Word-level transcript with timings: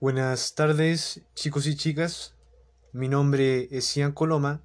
Buenas 0.00 0.54
tardes, 0.54 1.22
chicos 1.34 1.66
y 1.66 1.74
chicas. 1.74 2.32
Mi 2.92 3.08
nombre 3.08 3.66
es 3.72 3.96
Ian 3.96 4.12
Coloma. 4.12 4.62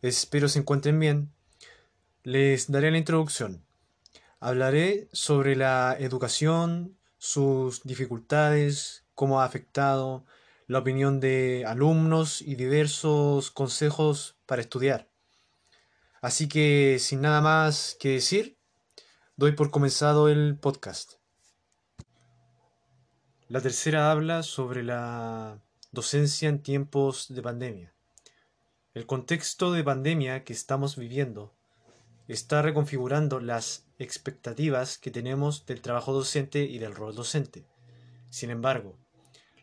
Espero 0.00 0.48
se 0.48 0.58
encuentren 0.58 0.98
bien. 0.98 1.32
Les 2.24 2.68
daré 2.68 2.90
la 2.90 2.98
introducción. 2.98 3.64
Hablaré 4.40 5.08
sobre 5.12 5.54
la 5.54 5.96
educación, 6.00 6.98
sus 7.16 7.84
dificultades, 7.84 9.04
cómo 9.14 9.40
ha 9.40 9.44
afectado, 9.44 10.24
la 10.66 10.80
opinión 10.80 11.20
de 11.20 11.62
alumnos 11.64 12.42
y 12.42 12.56
diversos 12.56 13.52
consejos 13.52 14.36
para 14.46 14.62
estudiar. 14.62 15.08
Así 16.20 16.48
que, 16.48 16.96
sin 16.98 17.20
nada 17.20 17.40
más 17.40 17.96
que 18.00 18.14
decir, 18.14 18.58
doy 19.36 19.52
por 19.52 19.70
comenzado 19.70 20.28
el 20.28 20.58
podcast. 20.58 21.21
La 23.52 23.60
tercera 23.60 24.10
habla 24.10 24.42
sobre 24.42 24.82
la 24.82 25.60
docencia 25.90 26.48
en 26.48 26.62
tiempos 26.62 27.26
de 27.28 27.42
pandemia. 27.42 27.92
El 28.94 29.04
contexto 29.04 29.72
de 29.72 29.84
pandemia 29.84 30.42
que 30.42 30.54
estamos 30.54 30.96
viviendo 30.96 31.54
está 32.28 32.62
reconfigurando 32.62 33.40
las 33.40 33.84
expectativas 33.98 34.96
que 34.96 35.10
tenemos 35.10 35.66
del 35.66 35.82
trabajo 35.82 36.14
docente 36.14 36.64
y 36.64 36.78
del 36.78 36.94
rol 36.94 37.14
docente. 37.14 37.66
Sin 38.30 38.48
embargo, 38.48 38.96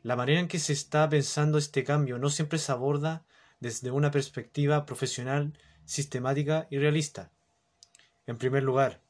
la 0.03 0.15
manera 0.15 0.39
en 0.39 0.49
que 0.49 0.59
se 0.59 0.73
está 0.73 1.09
pensando 1.09 1.57
este 1.57 1.83
cambio 1.83 2.19
no 2.19 2.29
siempre 2.29 2.59
se 2.59 2.71
aborda 2.71 3.25
desde 3.59 3.89
una 3.89 4.11
perspectiva 4.11 4.85
profesional, 4.85 5.57
sistemática 5.85 6.67
y 6.69 6.77
realista. 6.77 7.31
En 8.27 8.37
primer 8.37 8.61
lugar, 8.61 9.01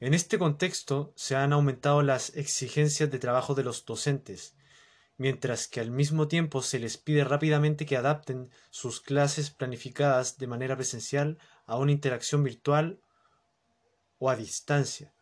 en 0.00 0.14
este 0.14 0.38
contexto 0.38 1.12
se 1.14 1.36
han 1.36 1.52
aumentado 1.52 2.00
las 2.00 2.34
exigencias 2.34 3.10
de 3.10 3.18
trabajo 3.18 3.54
de 3.54 3.64
los 3.64 3.84
docentes, 3.84 4.54
mientras 5.18 5.68
que 5.68 5.80
al 5.80 5.90
mismo 5.90 6.26
tiempo 6.26 6.62
se 6.62 6.78
les 6.78 6.96
pide 6.96 7.22
rápidamente 7.22 7.84
que 7.84 7.98
adapten 7.98 8.50
sus 8.70 9.02
clases 9.02 9.50
planificadas 9.50 10.38
de 10.38 10.46
manera 10.46 10.74
presencial 10.74 11.38
a 11.66 11.76
una 11.76 11.92
interacción 11.92 12.42
virtual 12.42 12.98
o 14.18 14.30
a 14.30 14.36
distancia. 14.36 15.12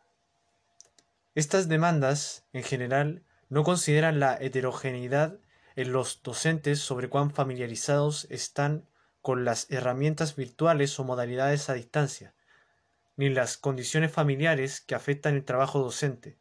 Estas 1.35 1.67
demandas, 1.67 2.47
en 2.53 2.63
general, 2.63 3.25
no 3.49 3.65
consideran 3.65 4.21
la 4.21 4.37
heterogeneidad 4.41 5.41
en 5.75 5.93
los 5.93 6.23
docentes 6.23 6.79
sobre 6.79 7.09
cuán 7.09 7.33
familiarizados 7.33 8.29
están 8.31 8.89
con 9.23 9.45
las 9.45 9.69
herramientas 9.71 10.37
virtuales 10.37 10.99
o 11.01 11.05
modalidades 11.05 11.69
a 11.69 11.75
distancia 11.75 12.35
ni 13.19 13.29
las 13.29 13.59
condiciones 13.59 14.13
familiares 14.13 14.81
que 14.81 14.95
afectan 14.95 15.35
el 15.35 15.45
trabajo 15.45 15.81
docente. 15.81 16.39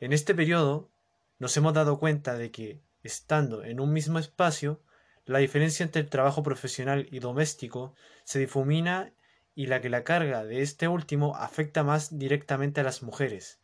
En 0.00 0.14
este 0.14 0.34
periodo 0.34 0.90
nos 1.38 1.54
hemos 1.58 1.74
dado 1.74 1.98
cuenta 1.98 2.38
de 2.38 2.50
que, 2.50 2.80
estando 3.02 3.62
en 3.62 3.80
un 3.80 3.92
mismo 3.92 4.18
espacio, 4.18 4.80
la 5.26 5.40
diferencia 5.40 5.84
entre 5.84 6.00
el 6.00 6.08
trabajo 6.08 6.42
profesional 6.42 7.06
y 7.10 7.18
doméstico 7.18 7.94
se 8.24 8.38
difumina 8.38 9.12
y 9.54 9.66
la 9.66 9.82
que 9.82 9.90
la 9.90 10.04
carga 10.04 10.42
de 10.42 10.62
este 10.62 10.88
último 10.88 11.36
afecta 11.36 11.84
más 11.84 12.18
directamente 12.18 12.80
a 12.80 12.84
las 12.84 13.02
mujeres, 13.02 13.60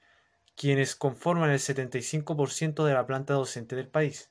quienes 0.56 0.96
conforman 0.96 1.48
el 1.48 1.58
75% 1.58 2.84
de 2.84 2.92
la 2.92 3.06
planta 3.06 3.32
docente 3.32 3.76
del 3.76 3.88
país. 3.88 4.30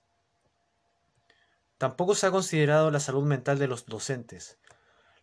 Tampoco 1.79 2.13
se 2.13 2.27
ha 2.27 2.31
considerado 2.31 2.91
la 2.91 2.99
salud 2.99 3.23
mental 3.23 3.57
de 3.57 3.67
los 3.67 3.87
docentes, 3.87 4.58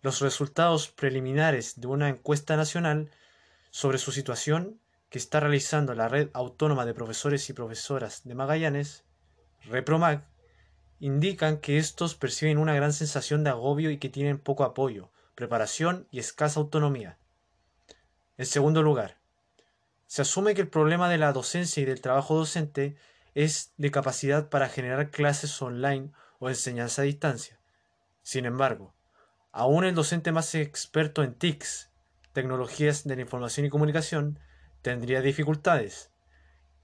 los 0.07 0.21
resultados 0.21 0.87
preliminares 0.87 1.81
de 1.81 1.89
una 1.89 2.09
encuesta 2.09 2.57
nacional 2.57 3.11
sobre 3.73 3.99
su 3.99 4.12
situación 4.12 4.81
que 5.09 5.19
está 5.19 5.41
realizando 5.41 5.97
la 5.97 6.07
Red 6.07 6.31
Autónoma 6.33 6.87
de 6.87 6.95
Profesores 6.95 7.51
y 7.51 7.55
Profesoras 7.55 8.23
de 8.23 8.37
Magallanes, 8.37 9.03
ReproMag, 9.65 10.25
indican 11.01 11.59
que 11.59 11.79
estos 11.79 12.15
perciben 12.15 12.59
una 12.59 12.73
gran 12.73 12.93
sensación 12.93 13.43
de 13.43 13.51
agobio 13.51 13.91
y 13.91 13.99
que 13.99 14.09
tienen 14.09 14.39
poco 14.39 14.62
apoyo, 14.62 15.11
preparación 15.34 16.07
y 16.12 16.21
escasa 16.21 16.61
autonomía. 16.61 17.19
En 18.38 18.47
segundo 18.47 18.84
lugar, 18.84 19.19
se 20.06 20.23
asume 20.23 20.55
que 20.55 20.61
el 20.61 20.69
problema 20.69 21.09
de 21.09 21.19
la 21.19 21.33
docencia 21.33 21.83
y 21.83 21.84
del 21.84 22.00
trabajo 22.00 22.37
docente 22.37 22.94
es 23.34 23.73
de 23.77 23.91
capacidad 23.91 24.50
para 24.50 24.69
generar 24.69 25.11
clases 25.11 25.61
online 25.61 26.12
o 26.38 26.49
enseñanza 26.49 27.03
a 27.03 27.06
distancia. 27.06 27.59
Sin 28.23 28.47
embargo, 28.47 28.94
Aún 29.59 29.87
el 29.87 29.94
docente 29.94 30.33
más 30.33 30.55
experto 30.55 31.25
en 31.25 31.33
TICs, 31.33 31.89
tecnologías 32.34 33.05
de 33.05 33.17
la 33.17 33.22
información 33.22 33.65
y 33.65 33.71
comunicación, 33.71 34.39
tendría 34.83 35.22
dificultades, 35.22 36.11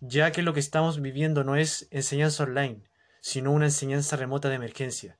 ya 0.01 0.33
que 0.33 0.41
lo 0.41 0.55
que 0.55 0.61
estamos 0.61 0.99
viviendo 1.03 1.45
no 1.45 1.55
es 1.57 1.87
enseñanza 1.91 2.45
online, 2.45 2.83
sino 3.21 3.53
una 3.53 3.67
enseñanza 3.67 4.17
remota 4.17 4.49
de 4.49 4.55
emergencia. 4.55 5.19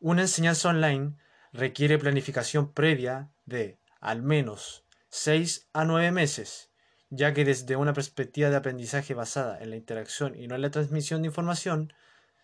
Una 0.00 0.22
enseñanza 0.22 0.70
online 0.70 1.12
requiere 1.52 1.98
planificación 1.98 2.72
previa 2.72 3.28
de, 3.44 3.76
al 4.00 4.22
menos, 4.22 4.82
6 5.10 5.68
a 5.74 5.84
9 5.84 6.10
meses, 6.10 6.70
ya 7.10 7.34
que 7.34 7.44
desde 7.44 7.76
una 7.76 7.92
perspectiva 7.92 8.48
de 8.48 8.56
aprendizaje 8.56 9.12
basada 9.12 9.58
en 9.60 9.68
la 9.68 9.76
interacción 9.76 10.34
y 10.34 10.46
no 10.46 10.54
en 10.54 10.62
la 10.62 10.70
transmisión 10.70 11.20
de 11.20 11.28
información, 11.28 11.92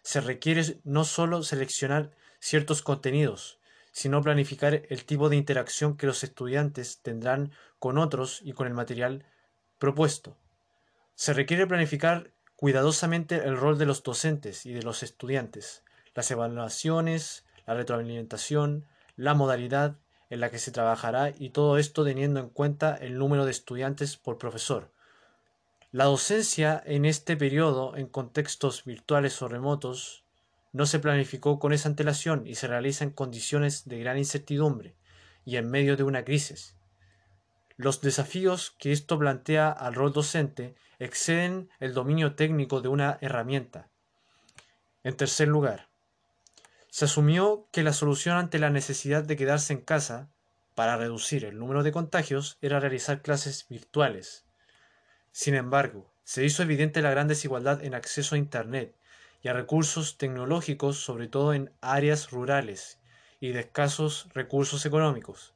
se 0.03 0.21
requiere 0.21 0.81
no 0.85 1.07
solo 1.07 1.43
seleccionar 1.43 2.11
ciertos 2.45 2.83
contenidos, 2.83 3.59
sino 3.91 4.21
planificar 4.21 4.83
el 4.91 5.07
tipo 5.07 5.31
de 5.31 5.37
interacción 5.37 5.97
que 5.97 6.07
los 6.07 6.23
estudiantes 6.23 7.01
tendrán 7.01 7.53
con 7.79 7.97
otros 7.97 8.41
y 8.43 8.53
con 8.53 8.67
el 8.67 8.75
material 8.75 9.25
propuesto. 9.79 10.37
Se 11.15 11.33
requiere 11.33 11.67
planificar 11.67 12.33
cuidadosamente 12.55 13.37
el 13.37 13.57
rol 13.57 13.79
de 13.79 13.87
los 13.87 14.03
docentes 14.03 14.67
y 14.67 14.75
de 14.75 14.83
los 14.83 15.03
estudiantes, 15.03 15.85
las 16.15 16.31
evaluaciones, 16.31 17.47
la 17.67 17.73
retroalimentación, 17.73 18.87
la 19.17 19.33
modalidad 19.33 19.97
en 20.29 20.41
la 20.41 20.51
que 20.51 20.59
se 20.59 20.71
trabajará 20.71 21.33
y 21.35 21.49
todo 21.49 21.79
esto 21.79 22.05
teniendo 22.05 22.41
en 22.41 22.51
cuenta 22.51 22.95
el 22.95 23.17
número 23.17 23.47
de 23.47 23.53
estudiantes 23.53 24.19
por 24.19 24.37
profesor. 24.37 24.93
La 25.93 26.05
docencia 26.05 26.83
en 26.85 27.07
este 27.07 27.39
periodo 27.39 27.97
en 27.97 28.07
contextos 28.07 28.85
virtuales 28.85 29.41
o 29.41 29.49
remotos 29.49 30.24
no 30.75 30.87
se 30.87 30.99
planificó 30.99 31.61
con 31.61 31.73
esa 31.73 31.89
antelación 31.89 32.49
y 32.49 32.57
se 32.57 32.67
realiza 32.67 33.05
en 33.05 33.11
condiciones 33.11 33.85
de 33.85 34.01
gran 34.01 34.19
incertidumbre 34.19 34.97
y 35.45 35.57
en 35.57 35.71
medio 35.71 35.97
de 35.97 36.03
una 36.03 36.25
crisis. 36.25 36.77
Los 37.77 38.01
desafíos 38.01 38.75
que 38.77 38.91
esto 38.91 39.17
plantea 39.17 39.71
al 39.71 39.95
rol 39.95 40.13
docente 40.13 40.75
exceden 40.99 41.71
el 41.79 41.95
dominio 41.95 42.35
técnico 42.35 42.81
de 42.81 42.89
una 42.89 43.19
herramienta. 43.21 43.89
En 45.05 45.17
tercer 45.17 45.47
lugar, 45.47 45.89
se 46.91 47.05
asumió 47.05 47.69
que 47.71 47.85
la 47.85 47.93
solución 47.93 48.37
ante 48.37 48.59
la 48.59 48.71
necesidad 48.71 49.23
de 49.23 49.37
quedarse 49.37 49.75
en 49.75 49.81
casa 49.81 50.29
para 50.75 50.97
reducir 50.97 51.45
el 51.45 51.57
número 51.57 51.85
de 51.85 51.93
contagios 51.93 52.59
era 52.61 52.81
realizar 52.81 53.23
clases 53.23 53.67
virtuales. 53.69 54.45
Sin 55.31 55.55
embargo, 55.55 56.13
se 56.25 56.45
hizo 56.45 56.65
evidente 56.65 57.01
la 57.01 57.13
gran 57.13 57.29
desigualdad 57.29 57.85
en 57.85 57.95
acceso 57.95 58.35
a 58.35 58.39
Internet 58.39 58.97
y 59.45 59.49
a 59.49 59.53
recursos 59.53 60.17
tecnológicos, 60.17 60.97
sobre 60.97 61.29
todo 61.29 61.53
en 61.53 61.71
áreas 61.83 62.31
rurales 62.31 62.99
y 63.41 63.53
de 63.53 63.61
escasos 63.61 64.27
recursos 64.33 64.87
económicos. 64.87 65.55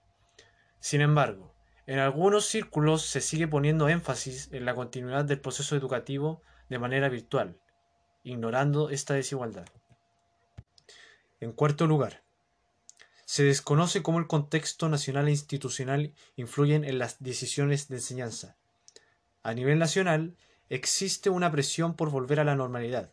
Sin 0.79 1.01
embargo, 1.01 1.55
en 1.87 1.99
algunos 1.99 2.45
círculos 2.45 3.01
se 3.01 3.23
sigue 3.23 3.49
poniendo 3.49 3.89
énfasis 3.89 4.51
en 4.53 4.67
la 4.67 4.75
continuidad 4.75 5.25
del 5.25 5.41
proceso 5.41 5.75
educativo 5.75 6.43
de 6.69 6.79
manera 6.79 7.09
virtual, 7.09 7.59
ignorando 8.25 8.91
esta 8.91 9.15
desigualdad. 9.15 9.65
En 11.41 11.53
cuarto 11.53 11.87
lugar, 11.87 12.23
se 13.25 13.43
desconoce 13.45 14.03
cómo 14.03 14.19
el 14.19 14.27
contexto 14.27 14.91
nacional 14.91 15.29
e 15.29 15.31
institucional 15.31 16.13
influyen 16.37 16.85
en 16.85 16.99
las 16.99 17.23
decisiones 17.23 17.89
de 17.89 17.97
enseñanza. 17.97 18.59
A 19.43 19.55
nivel 19.55 19.79
nacional, 19.79 20.37
existe 20.69 21.31
una 21.31 21.51
presión 21.51 21.95
por 21.95 22.11
volver 22.11 22.39
a 22.39 22.45
la 22.45 22.55
normalidad, 22.55 23.13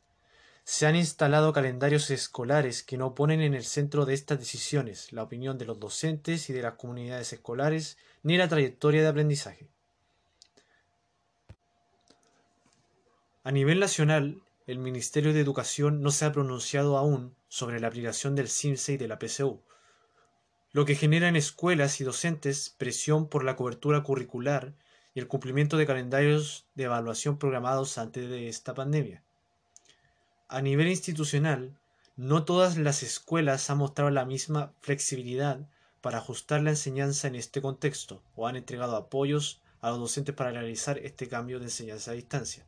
se 0.67 0.87
han 0.87 0.95
instalado 0.95 1.53
calendarios 1.53 2.09
escolares 2.09 2.81
que 2.81 2.97
no 2.97 3.13
ponen 3.13 3.39
en 3.39 3.53
el 3.53 3.63
centro 3.63 4.05
de 4.05 4.15
estas 4.15 4.39
decisiones 4.39 5.13
la 5.13 5.21
opinión 5.21 5.59
de 5.59 5.65
los 5.65 5.79
docentes 5.79 6.49
y 6.49 6.53
de 6.53 6.63
las 6.63 6.73
comunidades 6.73 7.31
escolares 7.33 7.99
ni 8.23 8.35
la 8.35 8.47
trayectoria 8.47 9.03
de 9.03 9.07
aprendizaje. 9.07 9.69
A 13.43 13.51
nivel 13.51 13.79
nacional, 13.79 14.41
el 14.65 14.79
Ministerio 14.79 15.33
de 15.33 15.39
Educación 15.39 16.01
no 16.01 16.09
se 16.09 16.25
ha 16.25 16.31
pronunciado 16.31 16.97
aún 16.97 17.35
sobre 17.47 17.79
la 17.79 17.87
aplicación 17.87 18.33
del 18.33 18.49
CIMSE 18.49 18.93
y 18.93 18.97
de 18.97 19.07
la 19.07 19.19
PSU, 19.19 19.61
lo 20.71 20.83
que 20.85 20.95
genera 20.95 21.27
en 21.27 21.35
escuelas 21.35 22.01
y 22.01 22.03
docentes 22.03 22.73
presión 22.75 23.29
por 23.29 23.43
la 23.43 23.55
cobertura 23.55 24.01
curricular 24.01 24.73
y 25.13 25.19
el 25.19 25.27
cumplimiento 25.27 25.77
de 25.77 25.85
calendarios 25.85 26.65
de 26.73 26.85
evaluación 26.85 27.37
programados 27.37 27.99
antes 27.99 28.27
de 28.27 28.49
esta 28.49 28.73
pandemia. 28.73 29.24
A 30.47 30.61
nivel 30.61 30.87
institucional, 30.89 31.75
no 32.15 32.45
todas 32.45 32.77
las 32.77 33.01
escuelas 33.01 33.67
han 33.71 33.79
mostrado 33.79 34.11
la 34.11 34.25
misma 34.25 34.73
flexibilidad 34.79 35.67
para 36.01 36.19
ajustar 36.19 36.61
la 36.61 36.69
enseñanza 36.69 37.27
en 37.27 37.33
este 37.33 37.63
contexto 37.63 38.21
o 38.35 38.47
han 38.47 38.55
entregado 38.55 38.95
apoyos 38.95 39.63
a 39.81 39.89
los 39.89 39.99
docentes 39.99 40.35
para 40.35 40.51
realizar 40.51 40.99
este 40.99 41.27
cambio 41.27 41.57
de 41.57 41.65
enseñanza 41.65 42.11
a 42.11 42.13
distancia. 42.13 42.63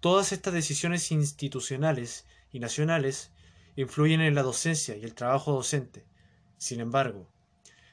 Todas 0.00 0.32
estas 0.32 0.52
decisiones 0.52 1.10
institucionales 1.10 2.26
y 2.52 2.60
nacionales 2.60 3.30
influyen 3.76 4.20
en 4.20 4.34
la 4.34 4.42
docencia 4.42 4.94
y 4.94 5.04
el 5.04 5.14
trabajo 5.14 5.52
docente. 5.52 6.04
Sin 6.58 6.80
embargo, 6.80 7.26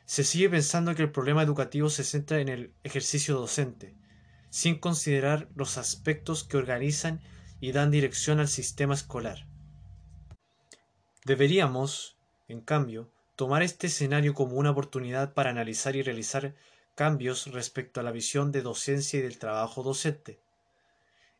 se 0.03 0.25
sigue 0.25 0.49
pensando 0.49 0.93
que 0.95 1.03
el 1.03 1.11
problema 1.11 1.43
educativo 1.43 1.89
se 1.89 2.03
centra 2.03 2.41
en 2.41 2.49
el 2.49 2.73
ejercicio 2.83 3.35
docente, 3.35 3.95
sin 4.49 4.79
considerar 4.79 5.47
los 5.55 5.77
aspectos 5.77 6.43
que 6.43 6.57
organizan 6.57 7.21
y 7.61 7.71
dan 7.71 7.91
dirección 7.91 8.39
al 8.39 8.49
sistema 8.49 8.95
escolar. 8.95 9.47
Deberíamos, 11.23 12.17
en 12.47 12.59
cambio, 12.59 13.09
tomar 13.35 13.61
este 13.61 13.87
escenario 13.87 14.33
como 14.33 14.55
una 14.55 14.71
oportunidad 14.71 15.33
para 15.33 15.51
analizar 15.51 15.95
y 15.95 16.01
realizar 16.01 16.55
cambios 16.95 17.47
respecto 17.47 17.99
a 17.99 18.03
la 18.03 18.11
visión 18.11 18.51
de 18.51 18.63
docencia 18.63 19.19
y 19.19 19.21
del 19.21 19.37
trabajo 19.37 19.83
docente. 19.83 20.39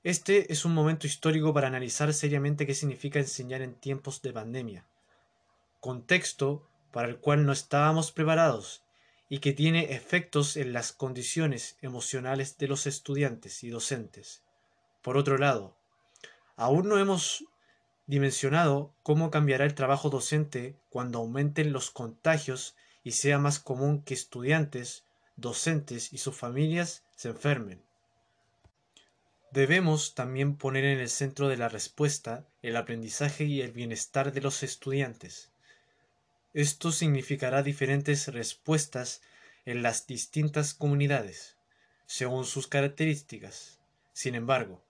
Este 0.03 0.53
es 0.53 0.63
un 0.63 0.73
momento 0.73 1.07
histórico 1.07 1.53
para 1.53 1.67
analizar 1.67 2.13
seriamente 2.13 2.65
qué 2.65 2.75
significa 2.75 3.19
enseñar 3.19 3.61
en 3.61 3.75
tiempos 3.75 4.21
de 4.21 4.33
pandemia, 4.33 4.85
contexto 5.79 6.67
para 6.91 7.07
el 7.07 7.17
cual 7.17 7.45
no 7.45 7.51
estábamos 7.51 8.11
preparados 8.11 8.83
y 9.29 9.39
que 9.39 9.53
tiene 9.53 9.93
efectos 9.93 10.57
en 10.57 10.73
las 10.73 10.91
condiciones 10.91 11.77
emocionales 11.81 12.57
de 12.57 12.67
los 12.67 12.85
estudiantes 12.85 13.63
y 13.63 13.69
docentes. 13.69 14.43
Por 15.01 15.17
otro 15.17 15.37
lado, 15.37 15.75
aún 16.61 16.87
no 16.87 16.99
hemos 16.99 17.43
dimensionado 18.05 18.93
cómo 19.01 19.31
cambiará 19.31 19.65
el 19.65 19.73
trabajo 19.73 20.11
docente 20.11 20.75
cuando 20.89 21.17
aumenten 21.17 21.73
los 21.73 21.89
contagios 21.89 22.75
y 23.03 23.13
sea 23.13 23.39
más 23.39 23.57
común 23.57 24.03
que 24.03 24.13
estudiantes, 24.13 25.03
docentes 25.37 26.13
y 26.13 26.19
sus 26.19 26.35
familias 26.35 27.03
se 27.15 27.29
enfermen. 27.29 27.81
Debemos 29.51 30.13
también 30.13 30.55
poner 30.55 30.85
en 30.85 30.99
el 30.99 31.09
centro 31.09 31.47
de 31.47 31.57
la 31.57 31.67
respuesta 31.67 32.45
el 32.61 32.75
aprendizaje 32.75 33.45
y 33.45 33.61
el 33.61 33.71
bienestar 33.71 34.31
de 34.31 34.41
los 34.41 34.61
estudiantes. 34.61 35.51
Esto 36.53 36.91
significará 36.91 37.63
diferentes 37.63 38.27
respuestas 38.27 39.23
en 39.65 39.81
las 39.81 40.05
distintas 40.05 40.75
comunidades, 40.75 41.57
según 42.05 42.45
sus 42.45 42.67
características. 42.67 43.79
Sin 44.13 44.35
embargo, 44.35 44.83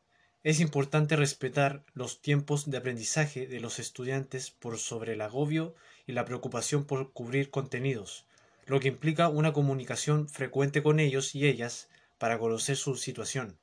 es 0.44 0.60
importante 0.60 1.16
respetar 1.16 1.84
los 1.94 2.22
tiempos 2.22 2.70
de 2.70 2.78
aprendizaje 2.78 3.46
de 3.46 3.60
los 3.60 3.78
estudiantes 3.78 4.50
por 4.50 4.80
sobre 4.80 5.14
el 5.14 5.22
agobio 5.22 5.76
y 6.08 6.14
la 6.14 6.26
preocupación 6.26 6.86
por 6.86 7.14
cubrir 7.14 7.52
contenidos, 7.52 8.26
lo 8.66 8.80
que 8.80 8.88
implica 8.88 9.30
una 9.30 9.54
comunicación 9.54 10.28
frecuente 10.30 10.82
con 10.82 11.00
ellos 11.00 11.36
y 11.36 11.46
ellas 11.46 11.90
para 12.18 12.40
conocer 12.40 12.76
su 12.76 12.96
situación. 12.96 13.60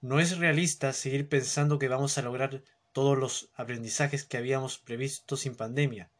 No 0.00 0.20
es 0.20 0.38
realista 0.38 0.92
seguir 0.92 1.28
pensando 1.28 1.78
que 1.78 1.88
vamos 1.88 2.16
a 2.16 2.22
lograr 2.22 2.62
todos 2.92 3.18
los 3.18 3.50
aprendizajes 3.56 4.24
que 4.24 4.36
habíamos 4.36 4.78
previsto 4.78 5.36
sin 5.36 5.56
pandemia. 5.56 6.10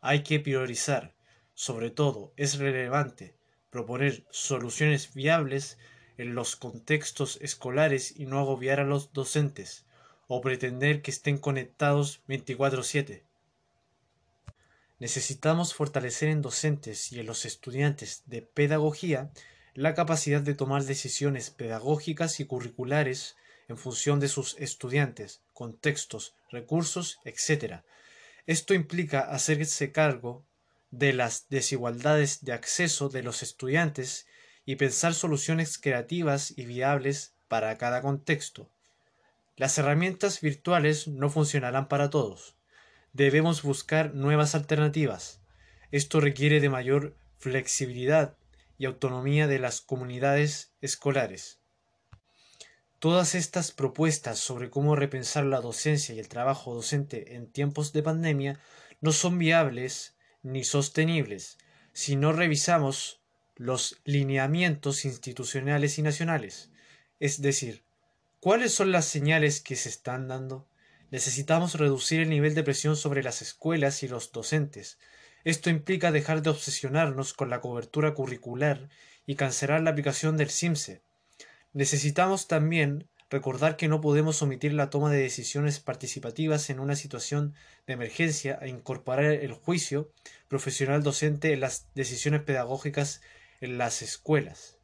Hay 0.00 0.22
que 0.22 0.38
priorizar. 0.38 1.14
Sobre 1.54 1.90
todo, 1.90 2.32
es 2.36 2.58
relevante 2.58 3.34
proponer 3.70 4.24
soluciones 4.30 5.12
viables 5.14 5.76
en 6.20 6.34
los 6.34 6.54
contextos 6.54 7.38
escolares 7.40 8.14
y 8.14 8.26
no 8.26 8.38
agobiar 8.38 8.78
a 8.78 8.84
los 8.84 9.14
docentes 9.14 9.86
o 10.28 10.42
pretender 10.42 11.00
que 11.00 11.10
estén 11.10 11.38
conectados 11.38 12.20
24/7. 12.28 13.24
Necesitamos 14.98 15.72
fortalecer 15.72 16.28
en 16.28 16.42
docentes 16.42 17.10
y 17.10 17.20
en 17.20 17.26
los 17.26 17.46
estudiantes 17.46 18.22
de 18.26 18.42
pedagogía 18.42 19.30
la 19.72 19.94
capacidad 19.94 20.42
de 20.42 20.54
tomar 20.54 20.84
decisiones 20.84 21.48
pedagógicas 21.50 22.38
y 22.38 22.44
curriculares 22.44 23.36
en 23.68 23.78
función 23.78 24.20
de 24.20 24.28
sus 24.28 24.56
estudiantes, 24.58 25.40
contextos, 25.54 26.34
recursos, 26.50 27.18
etc. 27.24 27.82
Esto 28.46 28.74
implica 28.74 29.20
hacerse 29.20 29.90
cargo 29.90 30.44
de 30.90 31.14
las 31.14 31.48
desigualdades 31.48 32.44
de 32.44 32.52
acceso 32.52 33.08
de 33.08 33.22
los 33.22 33.42
estudiantes 33.42 34.26
y 34.64 34.76
pensar 34.76 35.14
soluciones 35.14 35.78
creativas 35.78 36.52
y 36.56 36.64
viables 36.64 37.34
para 37.48 37.76
cada 37.78 38.02
contexto. 38.02 38.70
Las 39.56 39.76
herramientas 39.78 40.40
virtuales 40.40 41.08
no 41.08 41.28
funcionarán 41.28 41.88
para 41.88 42.10
todos. 42.10 42.56
Debemos 43.12 43.62
buscar 43.62 44.14
nuevas 44.14 44.54
alternativas. 44.54 45.40
Esto 45.90 46.20
requiere 46.20 46.60
de 46.60 46.68
mayor 46.68 47.16
flexibilidad 47.38 48.36
y 48.78 48.86
autonomía 48.86 49.46
de 49.46 49.58
las 49.58 49.80
comunidades 49.80 50.72
escolares. 50.80 51.58
Todas 53.00 53.34
estas 53.34 53.72
propuestas 53.72 54.38
sobre 54.38 54.70
cómo 54.70 54.94
repensar 54.94 55.44
la 55.44 55.60
docencia 55.60 56.14
y 56.14 56.18
el 56.18 56.28
trabajo 56.28 56.74
docente 56.74 57.34
en 57.34 57.50
tiempos 57.50 57.92
de 57.92 58.02
pandemia 58.02 58.60
no 59.00 59.12
son 59.12 59.38
viables 59.38 60.16
ni 60.42 60.64
sostenibles 60.64 61.58
si 61.92 62.16
no 62.16 62.32
revisamos 62.32 63.19
los 63.60 64.00
lineamientos 64.04 65.04
institucionales 65.04 65.98
y 65.98 66.02
nacionales. 66.02 66.70
Es 67.18 67.42
decir, 67.42 67.84
¿cuáles 68.40 68.72
son 68.72 68.90
las 68.90 69.04
señales 69.04 69.60
que 69.60 69.76
se 69.76 69.90
están 69.90 70.28
dando? 70.28 70.66
Necesitamos 71.10 71.74
reducir 71.74 72.20
el 72.20 72.30
nivel 72.30 72.54
de 72.54 72.62
presión 72.62 72.96
sobre 72.96 73.22
las 73.22 73.42
escuelas 73.42 74.02
y 74.02 74.08
los 74.08 74.32
docentes, 74.32 74.98
esto 75.44 75.70
implica 75.70 76.12
dejar 76.12 76.42
de 76.42 76.50
obsesionarnos 76.50 77.32
con 77.32 77.48
la 77.48 77.60
cobertura 77.60 78.12
curricular 78.12 78.90
y 79.26 79.36
cancelar 79.36 79.82
la 79.82 79.90
aplicación 79.90 80.36
del 80.36 80.50
CIMSE. 80.50 81.02
Necesitamos 81.72 82.46
también 82.46 83.08
recordar 83.30 83.76
que 83.76 83.88
no 83.88 84.00
podemos 84.00 84.42
omitir 84.42 84.74
la 84.74 84.90
toma 84.90 85.10
de 85.10 85.22
decisiones 85.22 85.80
participativas 85.80 86.68
en 86.68 86.80
una 86.80 86.96
situación 86.96 87.54
de 87.86 87.94
emergencia 87.94 88.58
e 88.60 88.68
incorporar 88.68 89.24
el 89.24 89.52
juicio 89.52 90.10
profesional 90.48 91.02
docente 91.02 91.52
en 91.52 91.60
las 91.60 91.86
decisiones 91.94 92.42
pedagógicas 92.42 93.22
en 93.60 93.78
las 93.78 94.02
escuelas. 94.02 94.78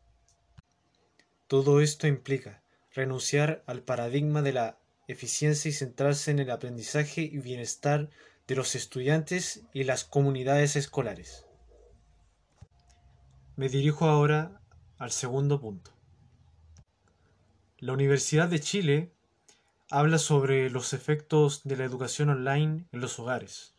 Todo 1.46 1.80
esto 1.80 2.06
implica 2.06 2.62
renunciar 2.92 3.62
al 3.66 3.82
paradigma 3.82 4.42
de 4.42 4.52
la 4.52 4.78
eficiencia 5.06 5.68
y 5.68 5.72
centrarse 5.72 6.30
en 6.30 6.38
el 6.38 6.50
aprendizaje 6.50 7.22
y 7.22 7.38
bienestar 7.38 8.10
de 8.48 8.56
los 8.56 8.74
estudiantes 8.74 9.62
y 9.72 9.84
las 9.84 10.04
comunidades 10.04 10.76
escolares. 10.76 11.46
Me 13.56 13.68
dirijo 13.68 14.06
ahora 14.06 14.60
al 14.98 15.12
segundo 15.12 15.60
punto. 15.60 15.92
La 17.78 17.92
Universidad 17.92 18.48
de 18.48 18.60
Chile 18.60 19.12
habla 19.90 20.18
sobre 20.18 20.70
los 20.70 20.92
efectos 20.92 21.62
de 21.64 21.76
la 21.76 21.84
educación 21.84 22.30
online 22.30 22.86
en 22.90 23.00
los 23.00 23.18
hogares. 23.18 23.75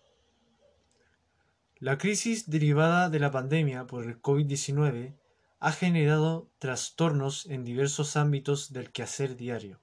La 1.79 2.00
crisis 2.00 2.50
derivada 2.50 3.07
de 3.07 3.19
la 3.19 3.29
pandemia 3.29 3.86
por 3.86 4.05
el 4.05 4.19
COVID-19 4.19 5.13
ha 5.60 5.72
generado 5.72 6.50
trastornos 6.57 7.46
en 7.46 7.63
diversos 7.63 8.17
ámbitos 8.17 8.74
del 8.74 8.91
quehacer 8.91 9.36
diario. 9.36 9.79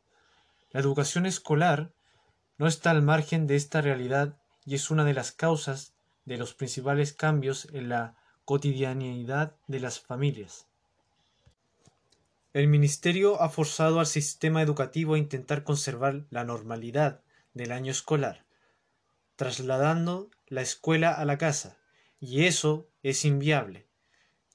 La 0.72 0.80
educación 0.80 1.24
escolar 1.24 1.92
no 2.58 2.66
está 2.66 2.90
al 2.90 3.02
margen 3.02 3.46
de 3.46 3.54
esta 3.54 3.80
realidad 3.80 4.36
y 4.66 4.74
es 4.74 4.90
una 4.90 5.04
de 5.04 5.14
las 5.14 5.30
causas 5.30 5.94
de 6.24 6.36
los 6.36 6.52
principales 6.54 7.12
cambios 7.12 7.68
en 7.72 7.88
la 7.88 8.16
cotidianidad 8.44 9.54
de 9.68 9.78
las 9.78 10.00
familias. 10.00 10.66
El 12.54 12.66
Ministerio 12.66 13.40
ha 13.40 13.50
forzado 13.50 14.00
al 14.00 14.06
sistema 14.06 14.62
educativo 14.62 15.14
a 15.14 15.18
intentar 15.18 15.62
conservar 15.62 16.24
la 16.30 16.42
normalidad 16.42 17.20
del 17.52 17.70
año 17.70 17.92
escolar, 17.92 18.44
trasladando 19.36 20.28
la 20.48 20.62
escuela 20.62 21.12
a 21.12 21.24
la 21.24 21.38
casa, 21.38 21.78
y 22.24 22.46
eso 22.46 22.88
es 23.02 23.26
inviable. 23.26 23.86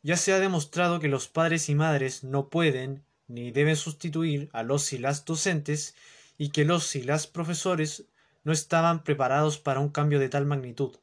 Ya 0.01 0.17
se 0.17 0.33
ha 0.33 0.39
demostrado 0.39 0.99
que 0.99 1.07
los 1.07 1.27
padres 1.27 1.69
y 1.69 1.75
madres 1.75 2.23
no 2.23 2.49
pueden 2.49 3.03
ni 3.27 3.51
deben 3.51 3.75
sustituir 3.75 4.49
a 4.53 4.63
los 4.63 4.91
y 4.91 4.97
las 4.97 5.23
docentes 5.23 5.93
y 6.35 6.49
que 6.49 6.65
los 6.65 6.95
y 6.95 7.03
las 7.03 7.27
profesores 7.27 8.05
no 8.43 8.53
estaban 8.53 9.03
preparados 9.03 9.59
para 9.59 9.81
un 9.81 9.89
cambio 9.89 10.17
de 10.17 10.29
tal 10.29 10.47
magnitud, 10.47 10.97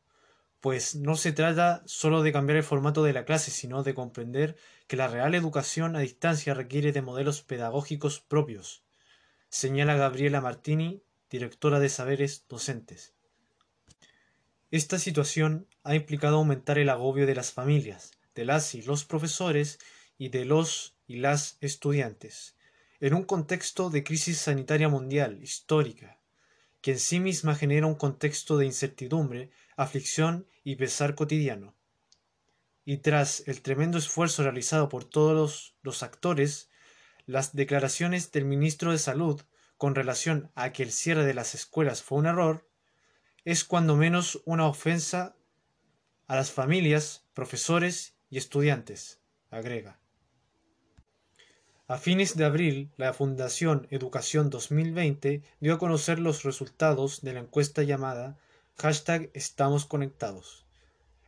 pues 0.60 0.96
no 0.96 1.14
se 1.14 1.30
trata 1.30 1.82
solo 1.86 2.22
de 2.22 2.32
cambiar 2.32 2.56
el 2.56 2.64
formato 2.64 3.04
de 3.04 3.12
la 3.12 3.24
clase, 3.24 3.52
sino 3.52 3.84
de 3.84 3.94
comprender 3.94 4.56
que 4.88 4.96
la 4.96 5.06
real 5.06 5.36
educación 5.36 5.94
a 5.94 6.00
distancia 6.00 6.52
requiere 6.52 6.90
de 6.90 7.02
modelos 7.02 7.42
pedagógicos 7.42 8.18
propios, 8.18 8.82
señala 9.50 9.94
Gabriela 9.94 10.40
Martini, 10.40 11.00
directora 11.30 11.78
de 11.78 11.90
saberes 11.90 12.44
docentes. 12.48 13.15
Esta 14.72 14.98
situación 14.98 15.68
ha 15.84 15.94
implicado 15.94 16.36
aumentar 16.36 16.78
el 16.78 16.88
agobio 16.88 17.24
de 17.26 17.36
las 17.36 17.52
familias, 17.52 18.12
de 18.34 18.44
las 18.44 18.74
y 18.74 18.82
los 18.82 19.04
profesores 19.04 19.78
y 20.18 20.30
de 20.30 20.44
los 20.44 20.96
y 21.06 21.18
las 21.18 21.56
estudiantes, 21.60 22.56
en 22.98 23.14
un 23.14 23.22
contexto 23.22 23.90
de 23.90 24.02
crisis 24.02 24.38
sanitaria 24.38 24.88
mundial 24.88 25.38
histórica, 25.40 26.18
que 26.80 26.92
en 26.92 26.98
sí 26.98 27.20
misma 27.20 27.54
genera 27.54 27.86
un 27.86 27.94
contexto 27.94 28.58
de 28.58 28.66
incertidumbre, 28.66 29.50
aflicción 29.76 30.48
y 30.64 30.74
pesar 30.74 31.14
cotidiano. 31.14 31.76
Y 32.84 32.98
tras 32.98 33.46
el 33.46 33.62
tremendo 33.62 33.98
esfuerzo 33.98 34.42
realizado 34.42 34.88
por 34.88 35.04
todos 35.04 35.76
los 35.82 36.02
actores, 36.02 36.70
las 37.24 37.54
declaraciones 37.54 38.32
del 38.32 38.44
ministro 38.44 38.90
de 38.90 38.98
Salud 38.98 39.40
con 39.76 39.94
relación 39.94 40.50
a 40.56 40.72
que 40.72 40.82
el 40.82 40.90
cierre 40.90 41.24
de 41.24 41.34
las 41.34 41.54
escuelas 41.54 42.02
fue 42.02 42.18
un 42.18 42.26
error, 42.26 42.68
es 43.46 43.62
cuando 43.62 43.94
menos 43.94 44.42
una 44.44 44.66
ofensa 44.66 45.36
a 46.26 46.34
las 46.34 46.50
familias, 46.50 47.24
profesores 47.32 48.16
y 48.28 48.38
estudiantes, 48.38 49.20
agrega. 49.50 50.00
A 51.86 51.96
fines 51.96 52.36
de 52.36 52.44
abril, 52.44 52.90
la 52.96 53.12
Fundación 53.12 53.86
Educación 53.92 54.50
2020 54.50 55.42
dio 55.60 55.74
a 55.74 55.78
conocer 55.78 56.18
los 56.18 56.42
resultados 56.42 57.22
de 57.22 57.34
la 57.34 57.38
encuesta 57.38 57.84
llamada 57.84 58.36
hashtag 58.78 59.30
Estamos 59.32 59.86
Conectados, 59.86 60.66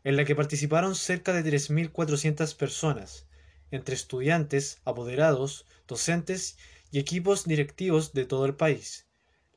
en 0.03 0.17
la 0.17 0.25
que 0.25 0.35
participaron 0.35 0.97
cerca 0.97 1.33
de 1.33 1.45
3.400 1.45 2.57
personas, 2.57 3.27
entre 3.71 3.95
estudiantes, 3.95 4.81
apoderados, 4.85 5.67
docentes 5.87 6.59
y 6.91 6.99
equipos 6.99 7.45
directivos 7.45 8.13
de 8.13 8.25
todo 8.25 8.45
el 8.45 8.57
país. 8.57 9.07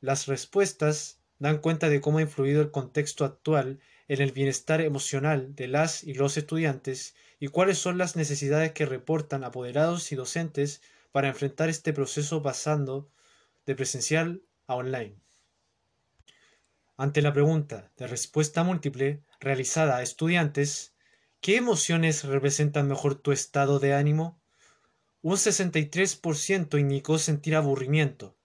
Las 0.00 0.28
respuestas 0.28 1.18
dan 1.42 1.58
cuenta 1.58 1.88
de 1.88 2.00
cómo 2.00 2.18
ha 2.18 2.22
influido 2.22 2.62
el 2.62 2.70
contexto 2.70 3.24
actual 3.24 3.80
en 4.06 4.22
el 4.22 4.30
bienestar 4.30 4.80
emocional 4.80 5.56
de 5.56 5.66
las 5.66 6.04
y 6.04 6.14
los 6.14 6.36
estudiantes 6.36 7.16
y 7.40 7.48
cuáles 7.48 7.78
son 7.78 7.98
las 7.98 8.14
necesidades 8.14 8.70
que 8.70 8.86
reportan 8.86 9.42
apoderados 9.42 10.12
y 10.12 10.14
docentes 10.14 10.82
para 11.10 11.26
enfrentar 11.26 11.68
este 11.68 11.92
proceso 11.92 12.44
pasando 12.44 13.10
de 13.66 13.74
presencial 13.74 14.42
a 14.68 14.76
online. 14.76 15.16
Ante 16.96 17.22
la 17.22 17.32
pregunta 17.32 17.90
de 17.96 18.06
respuesta 18.06 18.62
múltiple 18.62 19.24
realizada 19.40 19.96
a 19.96 20.02
estudiantes, 20.02 20.94
¿qué 21.40 21.56
emociones 21.56 22.22
representan 22.22 22.86
mejor 22.86 23.16
tu 23.16 23.32
estado 23.32 23.80
de 23.80 23.94
ánimo? 23.94 24.40
Un 25.22 25.34
63% 25.34 26.78
indicó 26.78 27.18
sentir 27.18 27.56
aburrimiento, 27.56 28.36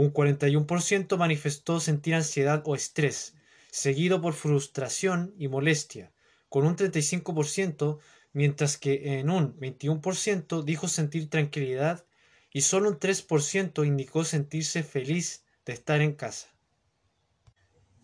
un 0.00 0.12
41% 0.12 1.16
manifestó 1.16 1.80
sentir 1.80 2.14
ansiedad 2.14 2.62
o 2.66 2.76
estrés, 2.76 3.34
seguido 3.72 4.20
por 4.20 4.32
frustración 4.32 5.34
y 5.36 5.48
molestia, 5.48 6.12
con 6.48 6.64
un 6.64 6.76
35%, 6.76 7.98
mientras 8.32 8.76
que 8.76 9.18
en 9.18 9.28
un 9.28 9.58
21% 9.58 10.62
dijo 10.62 10.86
sentir 10.86 11.28
tranquilidad 11.28 12.04
y 12.52 12.60
solo 12.60 12.90
un 12.90 13.00
3% 13.00 13.84
indicó 13.84 14.22
sentirse 14.22 14.84
feliz 14.84 15.44
de 15.66 15.72
estar 15.72 16.00
en 16.00 16.12
casa. 16.12 16.46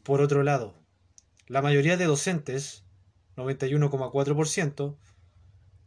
Por 0.03 0.21
otro 0.21 0.43
lado, 0.43 0.75
la 1.47 1.63
mayoría 1.63 1.97
de 1.97 2.07
docentes, 2.07 2.83
91,4%, 3.37 4.97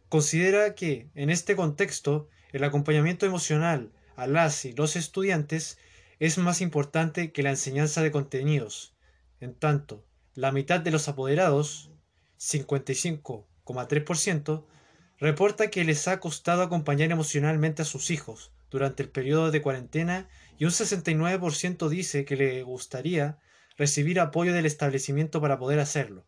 considera 0.08 0.74
que, 0.74 1.10
en 1.16 1.30
este 1.30 1.58
contexto, 1.58 2.30
el 2.54 2.64
acompañamiento 2.64 3.26
emocional 3.26 3.92
a 4.16 4.26
las 4.26 4.64
y 4.64 4.72
los 4.72 4.96
estudiantes 4.96 5.78
es 6.20 6.38
más 6.38 6.62
importante 6.62 7.32
que 7.32 7.44
la 7.44 7.52
enseñanza 7.52 8.02
de 8.02 8.12
contenidos, 8.12 8.96
en 9.40 9.54
tanto, 9.54 10.04
la 10.34 10.52
mitad 10.52 10.80
de 10.80 10.90
los 10.92 11.08
apoderados, 11.08 11.92
55,3%, 12.40 14.66
reporta 15.20 15.70
que 15.70 15.84
les 15.84 16.08
ha 16.08 16.20
costado 16.20 16.64
acompañar 16.64 17.12
emocionalmente 17.12 17.82
a 17.82 17.86
sus 17.86 18.12
hijos 18.12 18.52
durante 18.70 19.04
el 19.04 19.10
periodo 19.10 19.52
de 19.52 19.62
cuarentena 19.62 20.30
y 20.58 20.66
un 20.66 20.72
69% 20.72 21.90
dice 21.90 22.26
que 22.26 22.36
le 22.36 22.64
gustaría 22.64 23.40
recibir 23.78 24.20
apoyo 24.20 24.54
del 24.54 24.66
establecimiento 24.66 25.40
para 25.40 25.60
poder 25.60 25.80
hacerlo. 25.80 26.26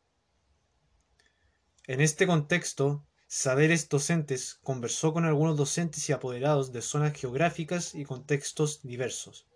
En 1.88 2.02
este 2.02 2.28
contexto, 2.28 3.06
Saberes 3.28 3.90
Docentes 3.90 4.60
conversó 4.64 5.14
con 5.14 5.26
algunos 5.26 5.58
docentes 5.58 6.08
y 6.10 6.14
apoderados 6.14 6.72
de 6.72 6.82
zonas 6.82 7.14
geográficas 7.14 7.96
y 7.96 8.06
contextos 8.06 8.82
diversos. 8.84 9.49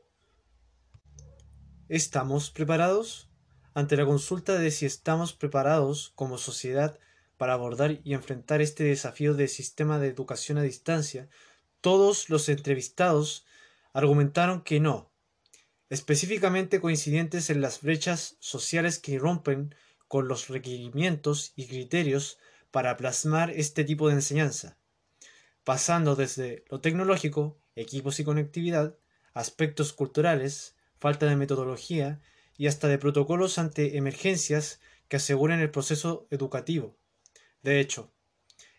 ¿Estamos 1.90 2.50
preparados? 2.50 3.30
ante 3.74 3.98
la 3.98 4.06
consulta 4.06 4.58
de 4.58 4.72
si 4.72 4.86
estamos 4.86 5.34
preparados 5.34 6.12
como 6.16 6.38
sociedad 6.38 7.00
para 7.38 7.54
abordar 7.54 8.00
y 8.04 8.14
enfrentar 8.14 8.62
este 8.62 8.84
desafío 8.84 9.34
del 9.34 9.50
sistema 9.50 10.00
de 10.00 10.08
educación 10.08 10.58
a 10.58 10.62
distancia, 10.62 11.28
todos 11.82 12.30
los 12.30 12.50
entrevistados 12.50 13.46
argumentaron 13.92 14.62
que 14.62 14.80
no, 14.80 15.12
específicamente 15.90 16.80
coincidentes 16.80 17.50
en 17.50 17.62
las 17.62 17.82
brechas 17.82 18.38
sociales 18.40 19.00
que 19.00 19.20
rompen 19.20 19.76
con 20.08 20.28
los 20.28 20.48
requerimientos 20.48 21.54
y 21.56 21.68
criterios 21.68 22.38
para 22.72 22.96
plasmar 22.96 23.50
este 23.52 23.84
tipo 23.84 24.08
de 24.08 24.16
enseñanza, 24.16 24.78
pasando 25.64 26.16
desde 26.16 26.64
lo 26.70 26.80
tecnológico, 26.80 27.58
equipos 27.76 28.20
y 28.20 28.24
conectividad, 28.24 28.96
aspectos 29.34 29.94
culturales, 29.94 30.73
falta 31.04 31.26
de 31.26 31.36
metodología 31.36 32.22
y 32.58 32.68
hasta 32.68 32.88
de 32.88 32.98
protocolos 32.98 33.58
ante 33.58 33.98
emergencias 33.98 34.80
que 35.10 35.18
aseguren 35.18 35.60
el 35.60 35.70
proceso 35.70 36.28
educativo. 36.32 36.96
De 37.62 37.82
hecho, 37.82 38.14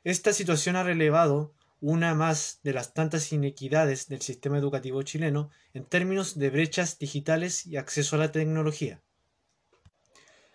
esta 0.04 0.33
situación 0.33 0.75
ha 0.76 0.85
relevado 0.85 1.52
una 1.83 2.14
más 2.14 2.61
de 2.62 2.73
las 2.73 2.95
tantas 2.95 3.31
inequidades 3.31 4.09
del 4.09 4.23
sistema 4.23 4.57
educativo 4.57 5.02
chileno 5.02 5.50
en 5.75 5.85
términos 5.85 6.38
de 6.38 6.49
brechas 6.49 6.99
digitales 6.99 7.66
y 7.66 7.76
acceso 7.76 8.16
a 8.16 8.21
la 8.21 8.33
tecnología. 8.33 9.02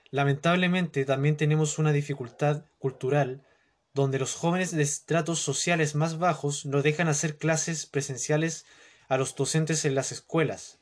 Lamentablemente 0.10 1.06
también 1.06 1.38
tenemos 1.38 1.78
una 1.78 1.92
dificultad 1.92 2.66
cultural 2.80 3.46
donde 3.94 4.18
los 4.18 4.34
jóvenes 4.34 4.72
de 4.72 4.82
estratos 4.82 5.38
sociales 5.38 5.94
más 5.94 6.18
bajos 6.18 6.66
no 6.66 6.82
dejan 6.82 7.10
hacer 7.10 7.38
clases 7.38 7.86
presenciales 7.86 8.66
a 9.08 9.18
los 9.18 9.36
docentes 9.36 9.86
en 9.86 9.94
las 9.94 10.12
escuelas, 10.12 10.79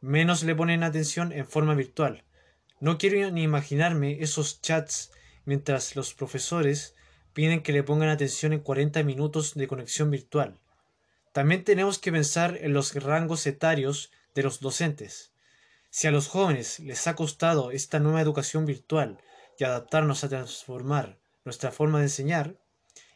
menos 0.00 0.42
le 0.42 0.54
ponen 0.54 0.82
atención 0.82 1.32
en 1.32 1.46
forma 1.46 1.74
virtual. 1.74 2.24
No 2.80 2.98
quiero 2.98 3.30
ni 3.30 3.42
imaginarme 3.42 4.22
esos 4.22 4.60
chats 4.62 5.12
mientras 5.44 5.96
los 5.96 6.14
profesores 6.14 6.94
piden 7.32 7.62
que 7.62 7.72
le 7.72 7.82
pongan 7.82 8.08
atención 8.08 8.52
en 8.52 8.60
40 8.60 9.02
minutos 9.02 9.54
de 9.54 9.68
conexión 9.68 10.10
virtual. 10.10 10.58
También 11.32 11.64
tenemos 11.64 11.98
que 11.98 12.10
pensar 12.10 12.58
en 12.60 12.72
los 12.72 12.94
rangos 12.94 13.46
etarios 13.46 14.10
de 14.34 14.42
los 14.42 14.60
docentes. 14.60 15.32
Si 15.90 16.06
a 16.06 16.10
los 16.10 16.28
jóvenes 16.28 16.80
les 16.80 17.06
ha 17.06 17.14
costado 17.14 17.70
esta 17.70 18.00
nueva 18.00 18.20
educación 18.20 18.64
virtual 18.64 19.18
y 19.58 19.64
adaptarnos 19.64 20.24
a 20.24 20.28
transformar 20.28 21.18
nuestra 21.44 21.70
forma 21.70 21.98
de 21.98 22.04
enseñar, 22.04 22.56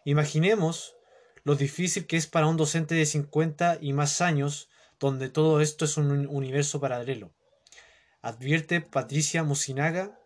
imaginemos 0.05 0.97
lo 1.43 1.57
difícil 1.57 2.07
que 2.07 2.17
es 2.17 2.27
para 2.27 2.47
un 2.47 2.57
docente 2.57 2.95
de 2.95 3.07
50 3.07 3.79
y 3.81 3.93
más 3.93 4.21
años 4.21 4.69
donde 5.05 5.29
todo 5.29 5.61
esto 5.61 5.85
es 5.85 5.99
un 5.99 6.27
universo 6.29 6.81
paralelo. 6.81 7.35
Advierte 8.23 8.81
Patricia 8.81 9.45
Musinaga, 9.45 10.19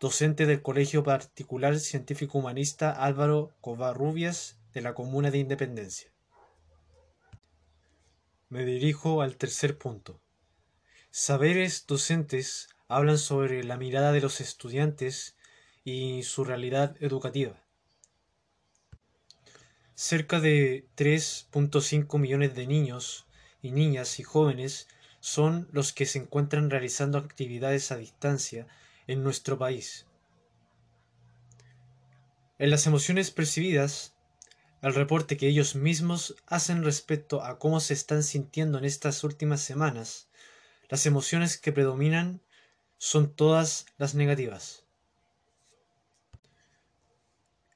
docente 0.00 0.46
del 0.46 0.62
Colegio 0.62 1.02
Particular 1.02 1.78
Científico 1.78 2.38
Humanista 2.38 2.92
Álvaro 2.92 3.54
Covarrubias 3.60 4.58
de 4.72 4.80
la 4.80 4.94
Comuna 4.94 5.30
de 5.30 5.36
Independencia. 5.36 6.14
Me 8.48 8.64
dirijo 8.64 9.20
al 9.20 9.36
tercer 9.36 9.76
punto. 9.76 10.22
Saberes 11.10 11.84
docentes 11.86 12.68
hablan 12.88 13.18
sobre 13.18 13.62
la 13.64 13.76
mirada 13.76 14.12
de 14.12 14.22
los 14.22 14.40
estudiantes 14.40 15.36
y 15.84 16.22
su 16.22 16.42
realidad 16.42 16.96
educativa. 17.00 17.62
Cerca 19.94 20.40
de 20.40 20.86
3.5 20.96 22.18
millones 22.18 22.54
de 22.54 22.66
niños 22.66 23.26
y 23.62 23.70
niñas 23.70 24.18
y 24.18 24.24
jóvenes 24.24 24.88
son 25.20 25.68
los 25.72 25.92
que 25.92 26.04
se 26.04 26.18
encuentran 26.18 26.68
realizando 26.68 27.16
actividades 27.16 27.92
a 27.92 27.96
distancia 27.96 28.66
en 29.06 29.22
nuestro 29.22 29.56
país. 29.56 30.06
En 32.58 32.70
las 32.70 32.86
emociones 32.86 33.30
percibidas, 33.30 34.14
el 34.82 34.94
reporte 34.94 35.36
que 35.36 35.46
ellos 35.46 35.76
mismos 35.76 36.34
hacen 36.46 36.82
respecto 36.82 37.42
a 37.42 37.58
cómo 37.58 37.78
se 37.78 37.94
están 37.94 38.24
sintiendo 38.24 38.78
en 38.78 38.84
estas 38.84 39.22
últimas 39.22 39.60
semanas, 39.60 40.28
las 40.88 41.06
emociones 41.06 41.56
que 41.56 41.72
predominan 41.72 42.40
son 42.98 43.32
todas 43.32 43.86
las 43.96 44.14
negativas. 44.14 44.84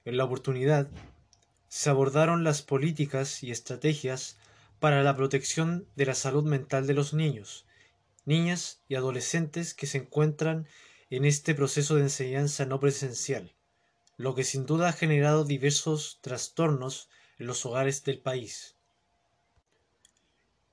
En 0.05 0.16
la 0.16 0.25
oportunidad, 0.25 0.88
se 1.69 1.90
abordaron 1.90 2.45
las 2.45 2.62
políticas 2.62 3.43
y 3.43 3.50
estrategias 3.50 4.37
para 4.78 5.02
la 5.02 5.16
protección 5.16 5.88
de 5.97 6.06
la 6.06 6.14
salud 6.14 6.45
mental 6.45 6.87
de 6.87 6.95
los 6.95 7.14
niños, 7.14 7.66
niñas 8.25 8.80
y 8.88 8.95
adolescentes 8.95 9.75
que 9.75 9.87
se 9.87 9.99
encuentran 9.99 10.66
en 11.11 11.25
este 11.25 11.54
proceso 11.54 11.95
de 11.95 12.02
enseñanza 12.02 12.66
no 12.66 12.80
presencial, 12.80 13.54
lo 14.16 14.35
que 14.35 14.45
sin 14.45 14.66
duda 14.66 14.88
ha 14.88 14.92
generado 14.92 15.45
diversos 15.45 16.18
trastornos 16.21 17.09
en 17.38 17.47
los 17.47 17.64
hogares 17.64 18.02
del 18.04 18.18
país. 18.18 18.76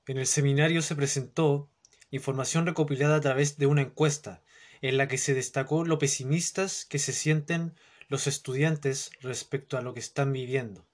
En 0.06 0.18
el 0.18 0.26
seminario 0.26 0.82
se 0.82 0.96
presentó 0.96 1.70
información 2.10 2.66
recopilada 2.66 3.16
a 3.16 3.20
través 3.20 3.58
de 3.58 3.66
una 3.66 3.82
encuesta, 3.82 4.42
en 4.82 4.98
la 4.98 5.08
que 5.08 5.18
se 5.18 5.34
destacó 5.34 5.84
lo 5.84 5.98
pesimistas 5.98 6.84
que 6.84 6.98
se 6.98 7.12
sienten 7.12 7.74
los 8.08 8.26
estudiantes 8.26 9.10
respecto 9.20 9.78
a 9.78 9.80
lo 9.80 9.94
que 9.94 10.00
están 10.00 10.32
viviendo. 10.32 10.86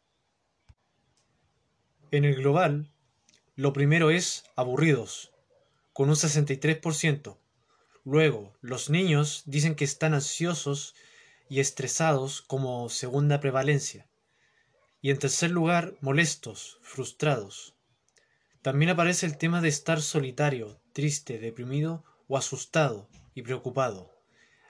En 2.13 2.25
el 2.25 2.37
global, 2.37 2.93
lo 3.61 3.75
primero 3.75 4.09
es 4.09 4.45
aburridos, 4.57 5.33
con 5.93 6.09
un 6.09 6.15
63%. 6.15 7.37
Luego, 8.07 8.55
los 8.63 8.89
niños 8.89 9.43
dicen 9.45 9.75
que 9.75 9.85
están 9.85 10.15
ansiosos 10.15 10.95
y 11.51 11.61
estresados 11.61 12.41
como 12.41 12.89
segunda 12.89 13.39
prevalencia. 13.39 14.09
Y 15.03 15.11
en 15.11 15.19
tercer 15.19 15.51
lugar, 15.51 15.93
molestos, 16.01 16.79
frustrados. 16.81 17.75
También 18.63 18.93
aparece 18.93 19.27
el 19.27 19.37
tema 19.37 19.61
de 19.61 19.69
estar 19.69 20.01
solitario, 20.01 20.81
triste, 20.95 21.39
deprimido 21.39 22.03
o 22.29 22.39
asustado 22.39 23.11
y 23.35 23.43
preocupado, 23.43 24.11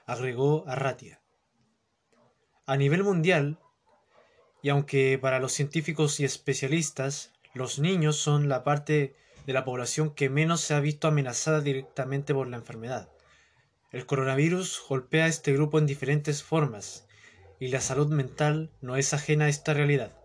agregó 0.05 0.65
Arratia. 0.67 1.21
A 2.65 2.75
nivel 2.75 3.05
mundial, 3.05 3.57
y 4.61 4.67
aunque 4.67 5.17
para 5.17 5.39
los 5.39 5.53
científicos 5.53 6.19
y 6.19 6.25
especialistas 6.25 7.31
los 7.53 7.79
niños 7.79 8.17
son 8.17 8.49
la 8.49 8.63
parte 8.63 9.15
de 9.45 9.53
la 9.53 9.65
población 9.65 10.13
que 10.13 10.29
menos 10.29 10.61
se 10.61 10.73
ha 10.73 10.79
visto 10.79 11.07
amenazada 11.07 11.61
directamente 11.61 12.33
por 12.33 12.47
la 12.47 12.57
enfermedad, 12.57 13.09
el 13.91 14.05
coronavirus 14.05 14.81
golpea 14.87 15.25
a 15.25 15.27
este 15.27 15.51
grupo 15.51 15.77
en 15.77 15.85
diferentes 15.85 16.43
formas 16.43 17.05
y 17.59 17.67
la 17.67 17.81
salud 17.81 18.07
mental 18.07 18.71
no 18.79 18.95
es 18.95 19.13
ajena 19.13 19.45
a 19.45 19.49
esta 19.49 19.73
realidad. 19.73 20.17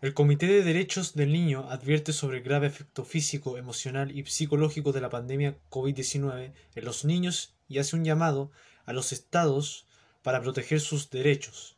El 0.00 0.14
Comité 0.14 0.46
de 0.46 0.62
Derechos 0.62 1.14
del 1.14 1.32
Niño 1.32 1.68
advierte 1.68 2.14
sobre 2.14 2.38
el 2.38 2.44
grave 2.44 2.68
efecto 2.68 3.04
físico, 3.04 3.58
emocional 3.58 4.16
y 4.16 4.24
psicológico 4.24 4.92
de 4.92 5.02
la 5.02 5.10
pandemia 5.10 5.58
COVID-19 5.68 6.54
en 6.74 6.84
los 6.84 7.04
niños 7.04 7.54
y 7.68 7.78
hace 7.78 7.96
un 7.96 8.06
llamado 8.06 8.50
a 8.86 8.94
los 8.94 9.12
estados 9.12 9.86
para 10.22 10.40
proteger 10.40 10.80
sus 10.80 11.10
derechos. 11.10 11.77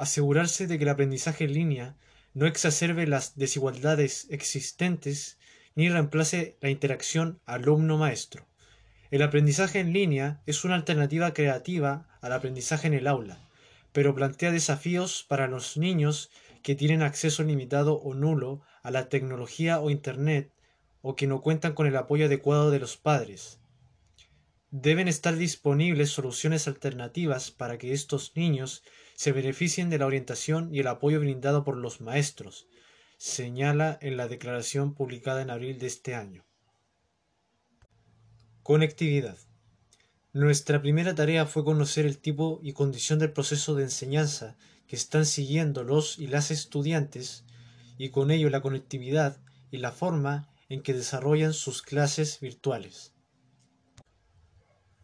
Asegurarse 0.00 0.66
de 0.66 0.78
que 0.78 0.84
el 0.84 0.88
aprendizaje 0.88 1.44
en 1.44 1.52
línea 1.52 1.94
no 2.32 2.46
exacerbe 2.46 3.06
las 3.06 3.36
desigualdades 3.36 4.28
existentes 4.30 5.36
ni 5.74 5.90
reemplace 5.90 6.56
la 6.62 6.70
interacción 6.70 7.38
alumno-maestro. 7.44 8.46
El 9.10 9.20
aprendizaje 9.20 9.78
en 9.78 9.92
línea 9.92 10.40
es 10.46 10.64
una 10.64 10.76
alternativa 10.76 11.34
creativa 11.34 12.08
al 12.22 12.32
aprendizaje 12.32 12.86
en 12.86 12.94
el 12.94 13.06
aula, 13.06 13.46
pero 13.92 14.14
plantea 14.14 14.52
desafíos 14.52 15.26
para 15.28 15.48
los 15.48 15.76
niños 15.76 16.30
que 16.62 16.74
tienen 16.74 17.02
acceso 17.02 17.42
limitado 17.42 18.00
o 18.00 18.14
nulo 18.14 18.62
a 18.82 18.90
la 18.90 19.10
tecnología 19.10 19.80
o 19.80 19.90
Internet 19.90 20.50
o 21.02 21.14
que 21.14 21.26
no 21.26 21.42
cuentan 21.42 21.74
con 21.74 21.86
el 21.86 21.96
apoyo 21.98 22.24
adecuado 22.24 22.70
de 22.70 22.78
los 22.78 22.96
padres. 22.96 23.58
Deben 24.70 25.08
estar 25.08 25.36
disponibles 25.36 26.08
soluciones 26.08 26.68
alternativas 26.68 27.50
para 27.50 27.76
que 27.76 27.92
estos 27.92 28.32
niños 28.34 28.82
se 29.20 29.32
beneficien 29.32 29.90
de 29.90 29.98
la 29.98 30.06
orientación 30.06 30.74
y 30.74 30.80
el 30.80 30.86
apoyo 30.86 31.20
brindado 31.20 31.62
por 31.62 31.76
los 31.76 32.00
maestros, 32.00 32.66
señala 33.18 33.98
en 34.00 34.16
la 34.16 34.28
declaración 34.28 34.94
publicada 34.94 35.42
en 35.42 35.50
abril 35.50 35.78
de 35.78 35.88
este 35.88 36.14
año. 36.14 36.46
Conectividad. 38.62 39.36
Nuestra 40.32 40.80
primera 40.80 41.14
tarea 41.14 41.44
fue 41.44 41.66
conocer 41.66 42.06
el 42.06 42.16
tipo 42.16 42.60
y 42.62 42.72
condición 42.72 43.18
del 43.18 43.34
proceso 43.34 43.74
de 43.74 43.82
enseñanza 43.82 44.56
que 44.86 44.96
están 44.96 45.26
siguiendo 45.26 45.84
los 45.84 46.18
y 46.18 46.26
las 46.26 46.50
estudiantes 46.50 47.44
y 47.98 48.08
con 48.08 48.30
ello 48.30 48.48
la 48.48 48.62
conectividad 48.62 49.38
y 49.70 49.76
la 49.76 49.92
forma 49.92 50.48
en 50.70 50.80
que 50.80 50.94
desarrollan 50.94 51.52
sus 51.52 51.82
clases 51.82 52.40
virtuales. 52.40 53.12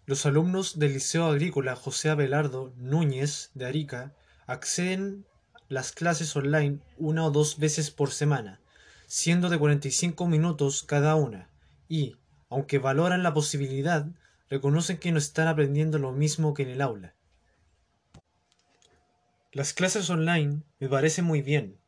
Los 0.07 0.25
alumnos 0.25 0.79
del 0.79 0.93
Liceo 0.93 1.27
Agrícola 1.27 1.75
José 1.75 2.11
Abelardo 2.11 2.73
Núñez 2.77 3.51
de 3.55 3.67
Arica 3.67 4.15
acceden 4.47 5.27
las 5.69 5.91
clases 5.91 6.37
online 6.37 6.79
una 6.97 7.25
o 7.25 7.33
dos 7.33 7.59
veces 7.59 7.91
por 7.91 8.13
semana, 8.13 8.61
siendo 9.09 9.49
de 9.49 9.59
45 9.59 10.29
minutos 10.29 10.85
cada 10.85 11.17
una, 11.17 11.49
y, 11.89 12.15
aunque 12.51 12.79
valoran 12.79 13.25
la 13.25 13.35
posibilidad, 13.35 14.07
reconocen 14.49 14.99
que 14.99 15.11
no 15.11 15.19
están 15.19 15.49
aprendiendo 15.49 15.99
lo 15.99 16.13
mismo 16.13 16.54
que 16.54 16.63
en 16.63 16.69
el 16.69 16.83
aula. 16.83 17.17
Las 19.50 19.73
clases 19.73 20.09
online 20.09 20.63
me 20.78 20.89
parecen 20.89 21.25
muy 21.25 21.43
bien, 21.43 21.78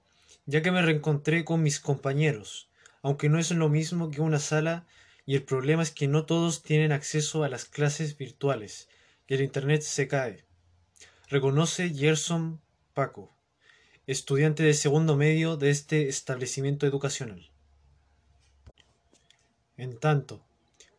ya 0.44 0.60
que 0.60 0.72
me 0.72 0.82
reencontré 0.82 1.44
con 1.44 1.62
mis 1.62 1.78
compañeros, 1.78 2.68
aunque 3.00 3.28
no 3.28 3.38
es 3.38 3.52
lo 3.52 3.68
mismo 3.68 4.10
que 4.10 4.22
una 4.22 4.40
sala 4.40 4.88
y 5.28 5.34
el 5.34 5.42
problema 5.42 5.82
es 5.82 5.90
que 5.90 6.08
no 6.08 6.24
todos 6.24 6.62
tienen 6.62 6.90
acceso 6.90 7.44
a 7.44 7.50
las 7.50 7.66
clases 7.66 8.16
virtuales 8.16 8.88
y 9.26 9.34
el 9.34 9.42
Internet 9.42 9.82
se 9.82 10.08
cae. 10.08 10.46
Reconoce 11.28 11.90
Gerson 11.90 12.62
Paco 12.94 13.30
estudiante 14.06 14.62
de 14.62 14.72
segundo 14.72 15.16
medio 15.16 15.58
de 15.58 15.68
este 15.68 16.08
establecimiento 16.08 16.86
educacional. 16.86 17.50
En 19.76 19.98
tanto, 19.98 20.42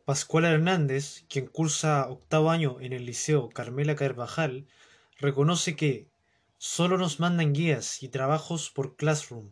Pascual 0.06 0.46
Hernández, 0.46 1.24
quien 1.28 1.48
cursa 1.48 2.08
octavo 2.08 2.52
año 2.52 2.78
en 2.82 2.94
el 2.94 3.08
Liceo 3.08 3.50
Carmela 3.50 3.96
Carvajal, 3.96 4.68
reconoce 5.18 5.76
que 5.76 6.08
solo 6.60 7.00
nos 7.00 7.20
mandan 7.20 7.52
guías 7.52 8.04
y 8.04 8.10
trabajos 8.10 8.70
por 8.70 8.96
Classroom, 8.96 9.50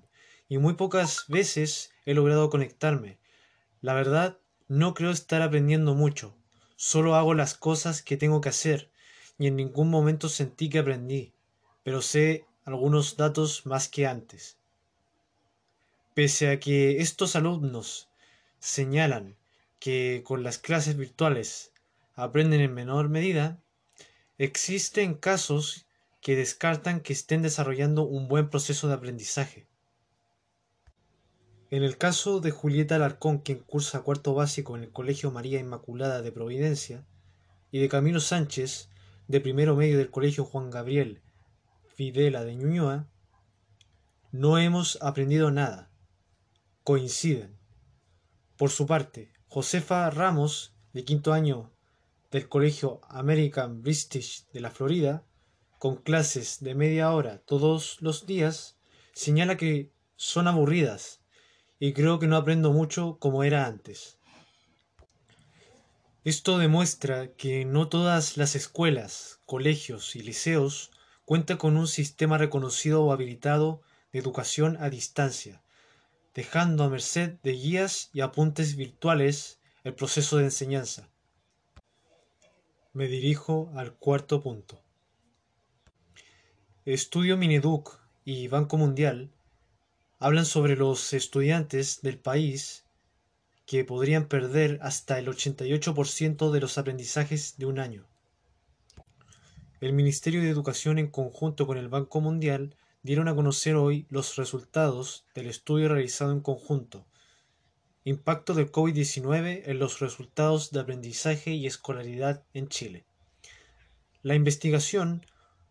y 0.48 0.60
muy 0.60 0.76
pocas 0.76 1.26
veces 1.28 1.90
he 2.06 2.14
logrado 2.14 2.52
conectarme. 2.52 3.18
La 3.82 3.96
verdad, 3.96 4.38
no 4.68 4.94
creo 4.94 5.12
estar 5.12 5.42
aprendiendo 5.42 5.96
mucho, 5.96 6.36
solo 6.76 7.16
hago 7.16 7.34
las 7.34 7.54
cosas 7.54 8.02
que 8.02 8.18
tengo 8.18 8.42
que 8.42 8.50
hacer, 8.50 8.90
y 9.38 9.48
en 9.48 9.56
ningún 9.56 9.90
momento 9.90 10.30
sentí 10.30 10.70
que 10.70 10.80
aprendí, 10.80 11.34
pero 11.84 12.02
sé 12.02 12.46
algunos 12.66 13.16
datos 13.18 13.66
más 13.66 13.88
que 13.88 14.08
antes. 14.08 14.58
Pese 16.14 16.50
a 16.50 16.60
que 16.60 17.00
estos 17.00 17.36
alumnos 17.36 18.10
señalan 18.60 19.36
que 19.80 20.24
con 20.26 20.44
las 20.44 20.58
clases 20.58 20.98
virtuales 20.98 21.72
aprenden 22.16 22.62
en 22.62 22.74
menor 22.74 23.10
medida, 23.10 23.60
existen 24.40 25.14
casos 25.14 25.86
que 26.20 26.36
descartan 26.36 27.02
que 27.02 27.14
estén 27.14 27.44
desarrollando 27.44 28.04
un 28.04 28.28
buen 28.28 28.50
proceso 28.50 28.88
de 28.88 28.96
aprendizaje. 28.96 29.67
En 31.70 31.84
el 31.84 31.98
caso 31.98 32.40
de 32.40 32.52
Julieta 32.52 32.96
Alarcón, 32.96 33.40
quien 33.40 33.60
cursa 33.60 34.00
cuarto 34.00 34.34
básico 34.34 34.78
en 34.78 34.84
el 34.84 34.92
Colegio 34.92 35.32
María 35.32 35.60
Inmaculada 35.60 36.22
de 36.22 36.32
Providencia, 36.32 37.06
y 37.72 37.80
de 37.80 37.90
Camilo 37.90 38.22
Sánchez, 38.22 38.90
de 39.28 39.42
primero 39.42 39.76
medio 39.76 39.98
del 39.98 40.10
Colegio 40.10 40.46
Juan 40.46 40.70
Gabriel 40.70 41.22
Fidela 41.94 42.46
de 42.46 42.56
Ñuñoa, 42.56 43.10
no 44.32 44.58
hemos 44.58 44.98
aprendido 45.02 45.52
nada. 45.52 45.92
Coinciden. 46.86 47.58
Por 48.56 48.70
su 48.70 48.88
parte, 48.88 49.34
Josefa 49.48 50.10
Ramos, 50.10 50.74
de 50.94 51.04
quinto 51.04 51.34
año 51.34 51.74
del 52.32 52.48
Colegio 52.48 53.02
American 53.10 53.82
British 53.82 54.48
de 54.54 54.62
la 54.62 54.72
Florida, 54.72 55.26
con 55.80 55.98
clases 55.98 56.62
de 56.62 56.76
media 56.76 57.12
hora 57.12 57.40
todos 57.40 58.02
los 58.02 58.26
días, 58.26 58.78
señala 59.12 59.58
que 59.58 59.92
son 60.16 60.48
aburridas 60.48 61.27
y 61.80 61.94
creo 61.94 62.20
que 62.20 62.28
no 62.28 62.38
aprendo 62.38 62.72
mucho 62.72 63.18
como 63.20 63.44
era 63.44 63.66
antes. 63.66 64.18
Esto 66.24 66.58
demuestra 66.58 67.34
que 67.36 67.64
no 67.64 67.88
todas 67.88 68.36
las 68.36 68.56
escuelas, 68.56 69.40
colegios 69.46 70.16
y 70.16 70.22
liceos 70.22 70.92
cuenta 71.24 71.58
con 71.58 71.78
un 71.78 71.88
sistema 71.88 72.38
reconocido 72.38 73.04
o 73.04 73.12
habilitado 73.12 73.82
de 74.12 74.20
educación 74.20 74.78
a 74.82 74.90
distancia, 74.90 75.62
dejando 76.34 76.84
a 76.84 76.90
merced 76.90 77.36
de 77.44 77.54
guías 77.54 78.10
y 78.14 78.22
apuntes 78.22 78.76
virtuales 78.76 79.60
el 79.84 79.94
proceso 79.94 80.38
de 80.38 80.46
enseñanza. 80.46 81.10
Me 82.94 83.08
dirijo 83.08 83.72
al 83.76 83.94
cuarto 83.94 84.42
punto. 84.42 84.82
Estudio 86.84 87.38
Mineduc 87.38 88.00
y 88.26 88.48
Banco 88.48 88.78
Mundial 88.78 89.32
hablan 90.20 90.46
sobre 90.46 90.76
los 90.76 91.14
estudiantes 91.14 92.02
del 92.02 92.18
país 92.18 92.86
que 93.66 93.84
podrían 93.84 94.28
perder 94.28 94.80
hasta 94.82 95.20
el 95.20 95.28
88% 95.28 96.52
de 96.52 96.60
los 96.60 96.78
aprendizajes 96.78 97.56
de 97.58 97.66
un 97.66 97.80
año. 97.80 98.06
El 99.80 99.94
Ministerio 99.94 100.42
de 100.42 100.50
Educación 100.50 100.98
en 100.98 101.12
conjunto 101.12 101.68
con 101.68 101.78
el 101.78 101.88
Banco 101.88 102.20
Mundial 102.20 102.76
dieron 103.04 103.28
a 103.28 103.36
conocer 103.36 103.76
hoy 103.76 104.08
los 104.10 104.38
resultados 104.38 105.26
del 105.36 105.48
estudio 105.48 105.90
realizado 105.90 106.32
en 106.32 106.40
conjunto. 106.40 107.06
Impacto 108.04 108.54
del 108.54 108.72
COVID-19 108.72 109.64
en 109.66 109.80
los 109.80 110.00
resultados 110.00 110.72
de 110.72 110.80
aprendizaje 110.80 111.52
y 111.52 111.68
escolaridad 111.68 112.44
en 112.54 112.70
Chile. 112.70 113.06
La 114.24 114.34
investigación 114.34 115.26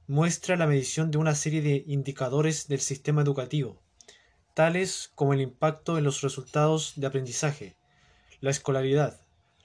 muestra 0.07 0.57
la 0.57 0.69
medición 0.69 1.11
de 1.11 1.19
una 1.19 1.35
serie 1.35 1.63
de 1.63 1.83
indicadores 1.89 2.69
del 2.69 2.81
sistema 2.81 3.23
educativo, 3.23 3.83
tales 4.57 5.13
como 5.15 5.35
el 5.35 5.43
impacto 5.43 5.99
en 5.99 6.05
los 6.05 6.23
resultados 6.23 6.95
de 6.97 7.07
aprendizaje, 7.07 7.77
la 8.41 8.49
escolaridad, 8.49 9.21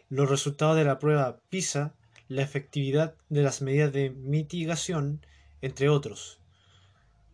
los 0.09 0.29
resultados 0.29 0.75
de 0.75 0.83
la 0.83 0.99
prueba 0.99 1.39
PISA 1.47 1.95
la 2.27 2.41
efectividad 2.41 3.15
de 3.29 3.41
las 3.41 3.61
medidas 3.61 3.93
de 3.93 4.09
mitigación, 4.09 5.25
entre 5.61 5.87
otros, 5.87 6.41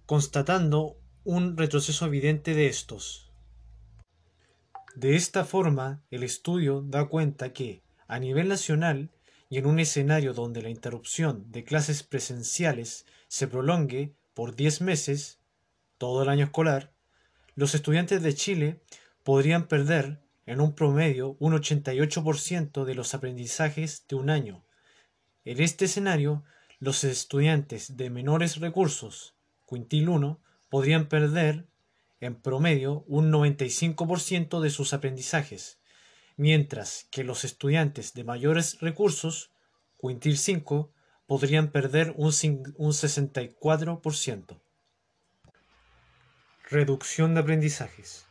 constatando 0.06 1.00
un 1.24 1.58
retroceso 1.58 2.06
evidente 2.06 2.54
de 2.54 2.68
estos. 2.68 3.32
De 4.96 5.16
esta 5.16 5.44
forma, 5.44 6.04
el 6.12 6.22
estudio 6.22 6.84
da 6.86 7.06
cuenta 7.06 7.54
que, 7.54 7.82
a 8.08 8.20
nivel 8.20 8.50
nacional, 8.50 9.10
y 9.50 9.58
en 9.58 9.66
un 9.66 9.80
escenario 9.80 10.34
donde 10.34 10.62
la 10.62 10.70
interrupción 10.70 11.52
de 11.52 11.64
clases 11.64 12.04
presenciales 12.04 13.08
se 13.28 13.48
prolongue 13.48 14.14
por 14.36 14.56
10 14.56 14.82
meses, 14.82 15.40
todo 15.98 16.22
el 16.22 16.30
año 16.30 16.46
escolar, 16.46 16.94
los 17.58 17.74
estudiantes 17.74 18.22
de 18.22 18.36
Chile 18.36 18.84
podrían 19.24 19.68
perder, 19.68 20.22
en 20.46 20.62
un 20.62 20.76
promedio, 20.76 21.38
un 21.40 21.54
88% 21.54 22.86
de 22.86 22.94
los 22.94 23.16
aprendizajes 23.16 24.06
de 24.08 24.16
un 24.16 24.30
año. 24.30 24.64
En 25.44 25.60
este 25.60 25.86
escenario, 25.86 26.44
los 26.78 27.04
estudiantes 27.04 27.98
de 27.98 28.12
menores 28.12 28.58
recursos, 28.58 29.34
quintil 29.68 30.08
1, 30.08 30.40
podrían 30.70 31.10
perder, 31.10 31.68
en 32.20 32.36
promedio, 32.36 33.04
un 33.08 33.32
95% 33.32 34.62
de 34.62 34.70
sus 34.70 34.94
aprendizajes, 34.94 35.80
mientras 36.36 37.08
que 37.10 37.24
los 37.24 37.44
estudiantes 37.44 38.14
de 38.14 38.24
mayores 38.24 38.80
recursos, 38.82 39.50
quintil 40.00 40.38
5, 40.38 40.92
podrían 41.26 41.72
perder 41.72 42.14
un, 42.18 42.28
un 42.28 42.92
64%. 42.92 44.62
Reducción 46.70 47.34
de 47.34 47.40
aprendizajes. 47.40 48.26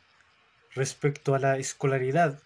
Respecto 0.75 1.33
a 1.33 1.39
la 1.39 1.57
escolaridad, 1.57 2.39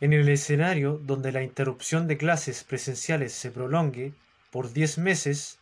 en 0.00 0.12
el 0.12 0.28
escenario 0.28 1.00
donde 1.02 1.32
la 1.32 1.42
interrupción 1.42 2.06
de 2.06 2.16
clases 2.16 2.62
presenciales 2.62 3.32
se 3.32 3.50
prolongue 3.50 4.14
por 4.52 4.72
10 4.72 4.98
meses, 4.98 5.58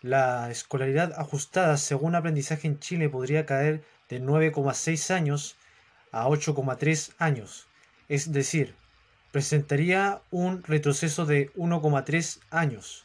la 0.00 0.50
escolaridad 0.50 1.12
ajustada 1.20 1.76
según 1.76 2.14
aprendizaje 2.14 2.68
en 2.68 2.78
Chile 2.78 3.10
podría 3.10 3.44
caer 3.44 3.84
de 4.08 4.22
9,6 4.22 5.10
años 5.14 5.56
a 6.10 6.26
8,3 6.26 7.12
años, 7.18 7.68
es 8.08 8.32
decir, 8.32 8.74
presentaría 9.30 10.22
un 10.30 10.62
retroceso 10.62 11.26
de 11.26 11.52
1,3 11.52 12.40
años. 12.48 13.04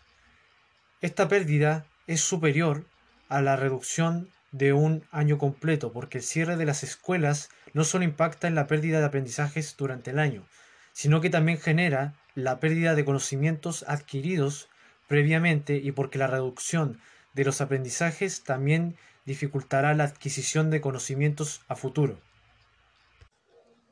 Esta 1.01 1.27
pérdida 1.27 1.85
es 2.07 2.21
superior 2.21 2.85
a 3.27 3.41
la 3.41 3.57
reducción 3.57 4.29
de 4.51 4.73
un 4.73 5.03
año 5.11 5.37
completo, 5.37 5.91
porque 5.91 6.19
el 6.19 6.23
cierre 6.23 6.55
de 6.55 6.65
las 6.65 6.83
escuelas 6.83 7.49
no 7.73 7.83
solo 7.83 8.03
impacta 8.05 8.47
en 8.47 8.55
la 8.55 8.67
pérdida 8.67 8.99
de 8.99 9.05
aprendizajes 9.05 9.75
durante 9.77 10.11
el 10.11 10.19
año, 10.19 10.45
sino 10.93 11.21
que 11.21 11.29
también 11.29 11.57
genera 11.57 12.15
la 12.35 12.59
pérdida 12.59 12.95
de 12.95 13.05
conocimientos 13.05 13.83
adquiridos 13.87 14.69
previamente 15.07 15.77
y 15.77 15.91
porque 15.91 16.17
la 16.17 16.27
reducción 16.27 16.99
de 17.33 17.45
los 17.45 17.61
aprendizajes 17.61 18.43
también 18.43 18.95
dificultará 19.25 19.93
la 19.93 20.05
adquisición 20.05 20.69
de 20.69 20.81
conocimientos 20.81 21.61
a 21.67 21.75
futuro. 21.75 22.19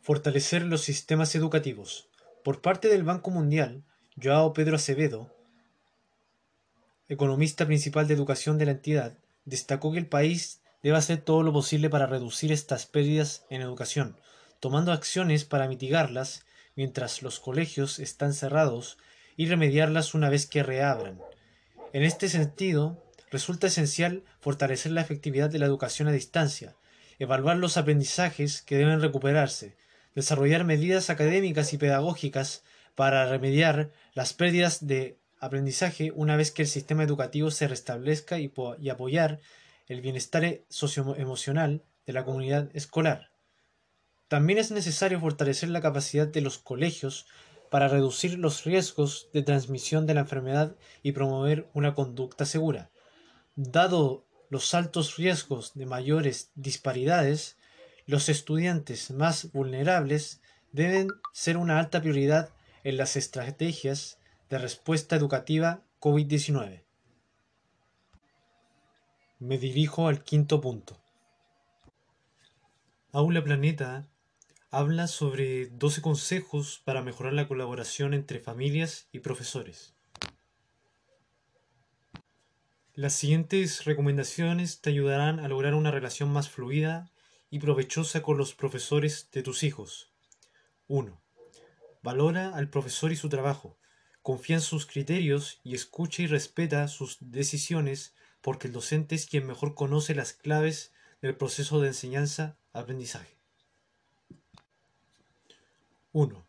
Fortalecer 0.02 0.63
los 0.63 0.82
sistemas 0.82 1.36
educativos. 1.36 2.08
Por 2.44 2.62
parte 2.62 2.88
del 2.89 3.04
Banco 3.04 3.32
Mundial, 3.32 3.84
Joao 4.22 4.54
Pedro 4.54 4.76
Acevedo, 4.76 5.34
economista 7.10 7.66
principal 7.66 8.08
de 8.08 8.13
educación 8.13 8.58
de 8.58 8.66
la 8.66 8.72
entidad, 8.72 9.18
destacó 9.46 9.92
que 9.92 10.00
el 10.00 10.08
país 10.08 10.62
debe 10.82 10.98
hacer 10.98 11.22
todo 11.22 11.44
lo 11.44 11.54
posible 11.54 11.90
para 11.90 12.08
reducir 12.08 12.52
estas 12.52 12.86
pérdidas 12.86 13.46
en 13.50 13.62
educación, 13.62 14.18
tomando 14.60 14.92
acciones 14.92 15.46
para 15.46 15.68
mitigarlas 15.68 16.46
mientras 16.76 17.22
los 17.22 17.40
colegios 17.40 18.00
están 18.00 18.34
cerrados 18.34 18.98
y 19.38 19.48
remediarlas 19.48 20.14
una 20.14 20.30
vez 20.30 20.46
que 20.46 20.64
reabran. 20.64 21.20
En 21.94 22.04
este 22.04 22.30
sentido, 22.30 23.04
resulta 23.32 23.68
esencial 23.68 24.24
fortalecer 24.40 24.92
la 24.92 25.02
efectividad 25.02 25.50
de 25.50 25.60
la 25.60 25.66
educación 25.66 26.08
a 26.08 26.12
distancia, 26.12 26.76
evaluar 27.20 27.58
los 27.58 27.78
aprendizajes 27.78 28.62
que 28.62 28.78
deben 28.78 29.02
recuperarse, 29.02 29.76
desarrollar 30.16 30.66
medidas 30.66 31.10
académicas 31.10 31.74
y 31.74 31.78
pedagógicas 31.78 32.64
para 32.96 33.26
remediar 33.26 33.92
las 34.14 34.34
pérdidas 34.34 34.86
de 34.86 35.18
aprendizaje 35.44 36.12
una 36.16 36.38
vez 36.38 36.52
que 36.52 36.62
el 36.62 36.70
sistema 36.70 37.04
educativo 37.04 37.52
se 37.52 37.68
restablezca 37.68 38.40
y, 38.40 38.52
apoyar 38.90 39.42
el 39.88 40.00
bienestar 40.00 40.62
socioemocional 40.70 41.84
de 42.06 42.14
la 42.14 42.24
comunidad 42.24 42.70
escolar. 42.74 43.30
También 44.30 44.58
es 44.58 44.72
necesario 44.72 45.20
fortalecer 45.20 45.70
la 45.70 45.82
capacidad 45.82 46.28
de 46.28 46.40
los 46.40 46.60
colegios 46.60 47.28
para 47.70 47.90
reducir 47.90 48.40
los 48.40 48.64
riesgos 48.64 49.28
de 49.34 49.44
transmisión 49.44 50.08
de 50.08 50.14
la 50.14 50.22
enfermedad 50.22 50.78
y 51.02 51.12
promover 51.12 51.68
una 51.74 51.94
conducta 51.94 52.46
segura. 52.46 52.90
Dado 53.56 54.26
los 54.50 54.74
altos 54.74 55.18
riesgos 55.18 55.74
de 55.74 55.86
mayores 55.86 56.52
disparidades, 56.56 57.58
los 58.06 58.30
estudiantes 58.30 59.12
más 59.12 59.52
vulnerables 59.52 60.42
deben 60.72 61.10
ser 61.34 61.58
una 61.58 61.80
alta 61.80 62.00
prioridad 62.00 62.50
en 62.86 62.96
las 62.96 63.18
estrategias 63.18 64.20
de 64.54 64.60
respuesta 64.60 65.16
educativa 65.16 65.82
COVID-19. 66.00 66.84
Me 69.39 69.58
dirijo 69.58 70.08
al 70.08 70.24
quinto 70.24 70.62
punto. 70.62 71.02
Aula 73.12 73.44
Planeta 73.44 74.08
habla 74.70 75.08
sobre 75.08 75.70
12 75.70 76.04
consejos 76.04 76.84
para 76.86 77.02
mejorar 77.02 77.34
la 77.34 77.48
colaboración 77.48 78.13
entre 78.13 78.39
familias 78.39 79.08
y 79.12 79.22
profesores. 79.22 79.96
Las 82.94 83.13
siguientes 83.13 83.86
recomendaciones 83.86 84.82
te 84.82 84.92
ayudarán 84.92 85.39
a 85.39 85.48
lograr 85.48 85.74
una 85.74 85.89
relación 85.89 86.32
más 86.32 86.48
fluida 86.48 87.10
y 87.50 87.58
provechosa 87.58 88.22
con 88.22 88.38
los 88.38 88.54
profesores 88.54 89.30
de 89.32 89.42
tus 89.42 89.63
hijos. 89.63 90.12
1. 90.89 91.20
Valora 92.04 92.56
al 92.56 92.70
profesor 92.70 93.12
y 93.12 93.16
su 93.16 93.30
trabajo 93.30 93.80
confía 94.24 94.56
en 94.56 94.62
sus 94.62 94.86
criterios 94.86 95.60
y 95.64 95.76
escucha 95.76 96.24
y 96.24 96.28
respeta 96.28 96.88
sus 96.88 97.18
decisiones 97.20 98.16
porque 98.42 98.68
el 98.68 98.74
docente 98.74 99.16
es 99.16 99.28
quien 99.28 99.46
mejor 99.46 99.76
conoce 99.76 100.16
las 100.16 100.34
claves 100.34 100.92
del 101.22 101.36
proceso 101.36 101.80
de 101.80 101.90
enseñanza-aprendizaje. 101.90 103.38
1. 106.14 106.46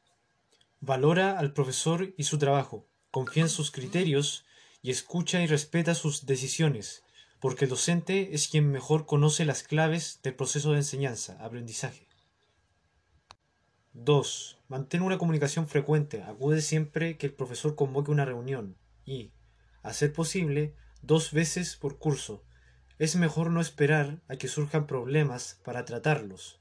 Valora 0.81 1.39
al 1.39 1.53
profesor 1.53 2.15
y 2.17 2.25
su 2.25 2.39
trabajo, 2.39 2.87
confía 3.11 3.45
en 3.45 3.49
sus 3.49 3.71
criterios 3.71 4.45
y 4.83 4.91
escucha 4.91 5.41
y 5.41 5.47
respeta 5.47 5.95
sus 5.95 6.27
decisiones, 6.27 7.05
porque 7.41 7.65
el 7.65 7.71
docente 7.71 8.35
es 8.35 8.49
quien 8.49 8.71
mejor 8.71 9.07
conoce 9.07 9.45
las 9.45 9.63
claves 9.63 10.21
del 10.23 10.35
proceso 10.35 10.73
de 10.73 10.79
enseñanza-aprendizaje. 10.79 12.09
2. 13.95 14.59
Mantén 14.75 15.03
una 15.03 15.19
comunicación 15.19 15.69
frecuente. 15.69 16.25
Acude 16.25 16.61
siempre 16.61 17.17
que 17.17 17.27
el 17.27 17.33
profesor 17.33 17.77
convoque 17.77 18.11
una 18.11 18.25
reunión. 18.25 18.77
Y, 19.05 19.33
a 19.85 19.93
ser 19.93 20.13
posible, 20.13 20.75
dos 21.01 21.31
veces 21.31 21.77
por 21.77 22.01
curso. 22.01 22.43
Es 22.99 23.15
mejor 23.15 23.53
no 23.53 23.61
esperar 23.61 24.25
a 24.27 24.35
que 24.35 24.49
surjan 24.49 24.89
problemas 24.89 25.61
para 25.65 25.85
tratarlos. 25.85 26.61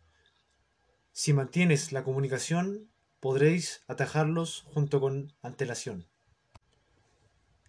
Si 1.12 1.34
mantienes 1.34 1.91
la 1.91 2.04
comunicación, 2.04 2.91
podréis 3.19 3.82
atajarlos 3.88 4.62
junto 4.71 5.02
con 5.02 5.34
antelación. 5.41 6.08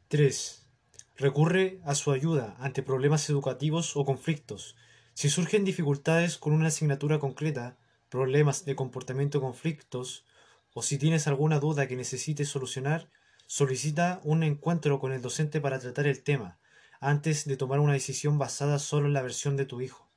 3. 0.09 0.69
Recurre 1.17 1.81
a 1.87 1.95
su 1.95 2.13
ayuda 2.13 2.55
ante 2.59 2.83
problemas 2.83 3.31
educativos 3.31 3.97
o 3.97 4.05
conflictos. 4.05 4.77
Si 5.15 5.31
surgen 5.31 5.65
dificultades 5.65 6.37
con 6.37 6.53
una 6.53 6.69
asignatura 6.69 7.19
concreta, 7.19 7.79
problemas 8.11 8.67
de 8.67 8.77
comportamiento 8.77 9.41
conflictos 9.41 10.27
o 10.75 10.83
si 10.83 10.99
tienes 10.99 11.27
alguna 11.27 11.61
duda 11.61 11.89
que 11.89 11.97
necesites 11.97 12.49
solucionar, 12.49 13.09
solicita 13.47 14.21
un 14.25 14.43
encuentro 14.43 14.99
con 14.99 15.13
el 15.13 15.23
docente 15.23 15.61
para 15.61 15.79
tratar 15.79 16.07
el 16.07 16.23
tema, 16.23 16.59
antes 17.01 17.47
de 17.47 17.57
tomar 17.57 17.81
una 17.81 17.93
decisión 17.93 18.39
basada 18.39 18.79
solo 18.79 19.07
en 19.07 19.13
la 19.15 19.23
versión 19.23 19.57
de 19.57 19.67
tu 19.67 19.81
hijo. 19.81 20.11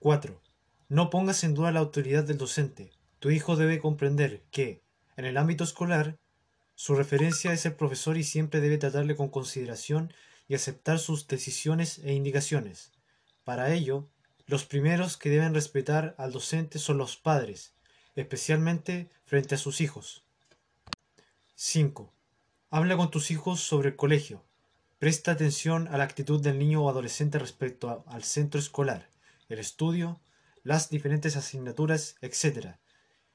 4. 0.00 0.40
No 0.88 1.08
pongas 1.08 1.44
en 1.44 1.54
duda 1.54 1.72
la 1.72 1.80
autoridad 1.80 2.24
del 2.24 2.38
docente. 2.38 2.90
Tu 3.20 3.30
hijo 3.30 3.56
debe 3.56 3.78
comprender 3.78 4.42
que, 4.50 4.82
en 5.16 5.24
el 5.24 5.36
ámbito 5.36 5.64
escolar, 5.64 6.18
su 6.74 6.94
referencia 6.94 7.52
es 7.52 7.64
el 7.64 7.74
profesor 7.74 8.16
y 8.16 8.24
siempre 8.24 8.60
debe 8.60 8.76
tratarle 8.76 9.16
con 9.16 9.28
consideración 9.28 10.12
y 10.48 10.54
aceptar 10.54 10.98
sus 10.98 11.26
decisiones 11.26 11.98
e 12.00 12.12
indicaciones. 12.12 12.92
Para 13.44 13.72
ello, 13.72 14.08
los 14.46 14.64
primeros 14.64 15.16
que 15.16 15.30
deben 15.30 15.54
respetar 15.54 16.14
al 16.18 16.32
docente 16.32 16.78
son 16.78 16.98
los 16.98 17.16
padres, 17.16 17.75
especialmente 18.16 19.08
frente 19.24 19.54
a 19.54 19.58
sus 19.58 19.80
hijos. 19.80 20.24
5. 21.54 22.12
Habla 22.70 22.96
con 22.96 23.10
tus 23.10 23.30
hijos 23.30 23.60
sobre 23.60 23.90
el 23.90 23.96
colegio. 23.96 24.42
Presta 24.98 25.32
atención 25.32 25.88
a 25.88 25.98
la 25.98 26.04
actitud 26.04 26.40
del 26.40 26.58
niño 26.58 26.82
o 26.82 26.90
adolescente 26.90 27.38
respecto 27.38 28.04
al 28.06 28.24
centro 28.24 28.58
escolar, 28.58 29.08
el 29.48 29.58
estudio, 29.58 30.20
las 30.62 30.88
diferentes 30.88 31.36
asignaturas, 31.36 32.16
etc. 32.22 32.76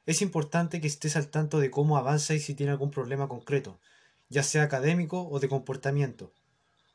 Es 0.05 0.21
importante 0.21 0.81
que 0.81 0.87
estés 0.87 1.15
al 1.15 1.27
tanto 1.27 1.59
de 1.59 1.71
cómo 1.71 1.97
avanza 1.97 2.33
y 2.33 2.39
si 2.39 2.55
tiene 2.55 2.71
algún 2.71 2.91
problema 2.91 3.27
concreto, 3.27 3.79
ya 4.29 4.43
sea 4.43 4.63
académico 4.63 5.27
o 5.29 5.39
de 5.39 5.47
comportamiento. 5.47 6.33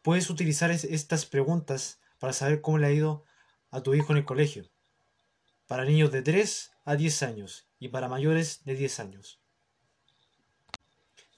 Puedes 0.03 0.29
utilizar 0.31 0.71
estas 0.71 1.27
preguntas 1.27 1.99
para 2.19 2.33
saber 2.33 2.61
cómo 2.61 2.79
le 2.79 2.89
ha 2.89 2.93
ido 2.93 3.25
a 3.71 3.83
tu 3.83 3.95
hijo 3.95 4.13
en 4.13 4.19
el 4.19 4.25
colegio. 4.25 4.69
para 5.67 5.85
niños 5.85 6.13
de 6.13 6.23
3 6.23 6.73
a 6.85 6.95
10 6.95 7.23
años 7.25 7.66
y 7.79 7.89
para 7.89 8.09
mayores 8.09 8.65
de 8.65 8.75
10 8.75 9.01
años. 9.01 9.41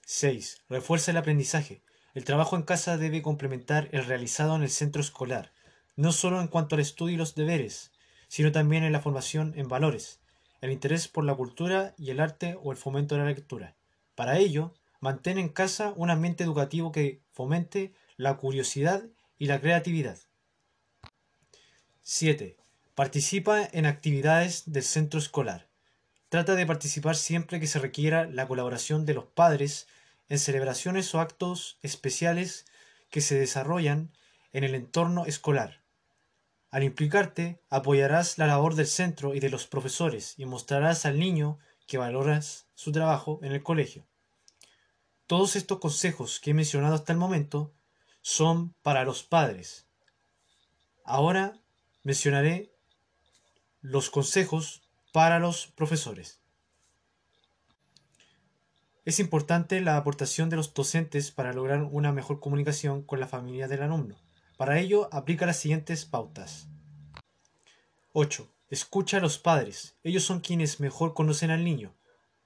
6. 0.07 0.63
Refuerza 0.69 1.11
el 1.11 1.17
aprendizaje. 1.17 1.83
El 2.15 2.25
trabajo 2.25 2.57
en 2.57 2.63
casa 2.63 2.97
debe 2.97 3.23
complementar 3.23 3.89
el 3.93 4.05
realizado 4.05 4.57
en 4.57 4.63
el 4.63 4.71
centro 4.71 5.01
escolar, 5.01 5.53
no 5.97 6.13
solo 6.13 6.41
en 6.41 6.49
cuanto 6.49 6.75
al 6.75 6.81
estudio 6.81 7.15
y 7.15 7.19
los 7.19 7.35
deberes, 7.35 7.93
sino 8.29 8.53
también 8.53 8.85
en 8.85 8.93
la 8.93 9.01
formación 9.01 9.53
en 9.57 9.69
valores, 9.69 10.21
el 10.61 10.73
interés 10.73 11.09
por 11.09 11.25
la 11.25 11.35
cultura 11.35 11.95
y 11.99 12.11
el 12.11 12.21
arte 12.21 12.59
o 12.63 12.73
el 12.73 12.79
fomento 12.79 13.15
de 13.15 13.21
la 13.21 13.29
lectura. 13.29 13.77
Para 14.15 14.39
ello, 14.39 14.75
mantén 15.01 15.39
en 15.39 15.49
casa 15.49 15.93
un 15.97 16.11
ambiente 16.11 16.43
educativo 16.43 16.91
que 16.91 17.21
fomente 17.33 17.95
la 18.17 18.37
curiosidad 18.37 19.05
y 19.39 19.47
la 19.47 19.61
creatividad. 19.61 20.19
7. 22.03 22.57
Participa 22.95 23.69
en 23.73 23.87
actividades 23.87 24.65
del 24.67 24.83
centro 24.83 25.21
escolar. 25.21 25.68
Trata 26.29 26.55
de 26.57 26.67
participar 26.67 27.17
siempre 27.17 27.59
que 27.59 27.67
se 27.67 27.79
requiera 27.79 28.27
la 28.27 28.47
colaboración 28.47 29.07
de 29.07 29.15
los 29.15 29.25
padres 29.25 29.89
en 30.29 30.39
celebraciones 30.39 31.15
o 31.15 31.21
actos 31.21 31.79
especiales 31.83 32.67
que 33.09 33.23
se 33.23 33.39
desarrollan 33.39 34.13
en 34.53 34.65
el 34.65 34.75
entorno 34.75 35.25
escolar. 35.25 35.83
Al 36.71 36.83
implicarte, 36.83 37.63
apoyarás 37.71 38.37
la 38.37 38.47
labor 38.47 38.75
del 38.75 38.87
centro 38.87 39.35
y 39.35 39.41
de 39.41 39.49
los 39.49 39.67
profesores 39.67 40.35
y 40.37 40.45
mostrarás 40.45 41.07
al 41.07 41.19
niño 41.19 41.59
que 41.87 41.97
valoras 41.97 42.67
su 42.75 42.93
trabajo 42.93 43.41
en 43.43 43.53
el 43.53 43.63
colegio. 43.63 44.07
Todos 45.27 45.57
estos 45.57 45.79
consejos 45.79 46.41
que 46.41 46.51
he 46.51 46.55
mencionado 46.55 46.95
hasta 46.95 47.13
el 47.13 47.19
momento 47.19 47.73
son 48.21 48.75
para 48.83 49.05
los 49.05 49.23
padres. 49.23 49.87
Ahora 51.05 51.59
mencionaré 52.03 52.75
los 53.81 54.11
consejos 54.11 54.83
para 55.19 55.41
los 55.41 55.67
profesores. 55.67 56.39
Es 59.05 59.19
importante 59.19 59.81
la 59.81 59.97
aportación 59.97 60.49
de 60.49 60.55
los 60.55 60.73
docentes 60.73 61.33
para 61.33 61.53
lograr 61.53 61.83
una 61.83 62.13
mejor 62.13 62.39
comunicación 62.39 63.03
con 63.03 63.19
la 63.19 63.27
familia 63.27 63.67
del 63.67 63.83
alumno. 63.83 64.17
Para 64.57 64.79
ello, 64.79 65.09
aplica 65.13 65.45
las 65.45 65.57
siguientes 65.57 66.05
pautas. 66.05 66.69
8. 68.13 68.49
Escucha 68.71 69.17
a 69.17 69.21
los 69.21 69.39
padres. 69.39 69.97
Ellos 70.05 70.23
son 70.23 70.39
quienes 70.39 70.79
mejor 70.79 71.15
conocen 71.15 71.51
al 71.51 71.65
niño, 71.65 71.97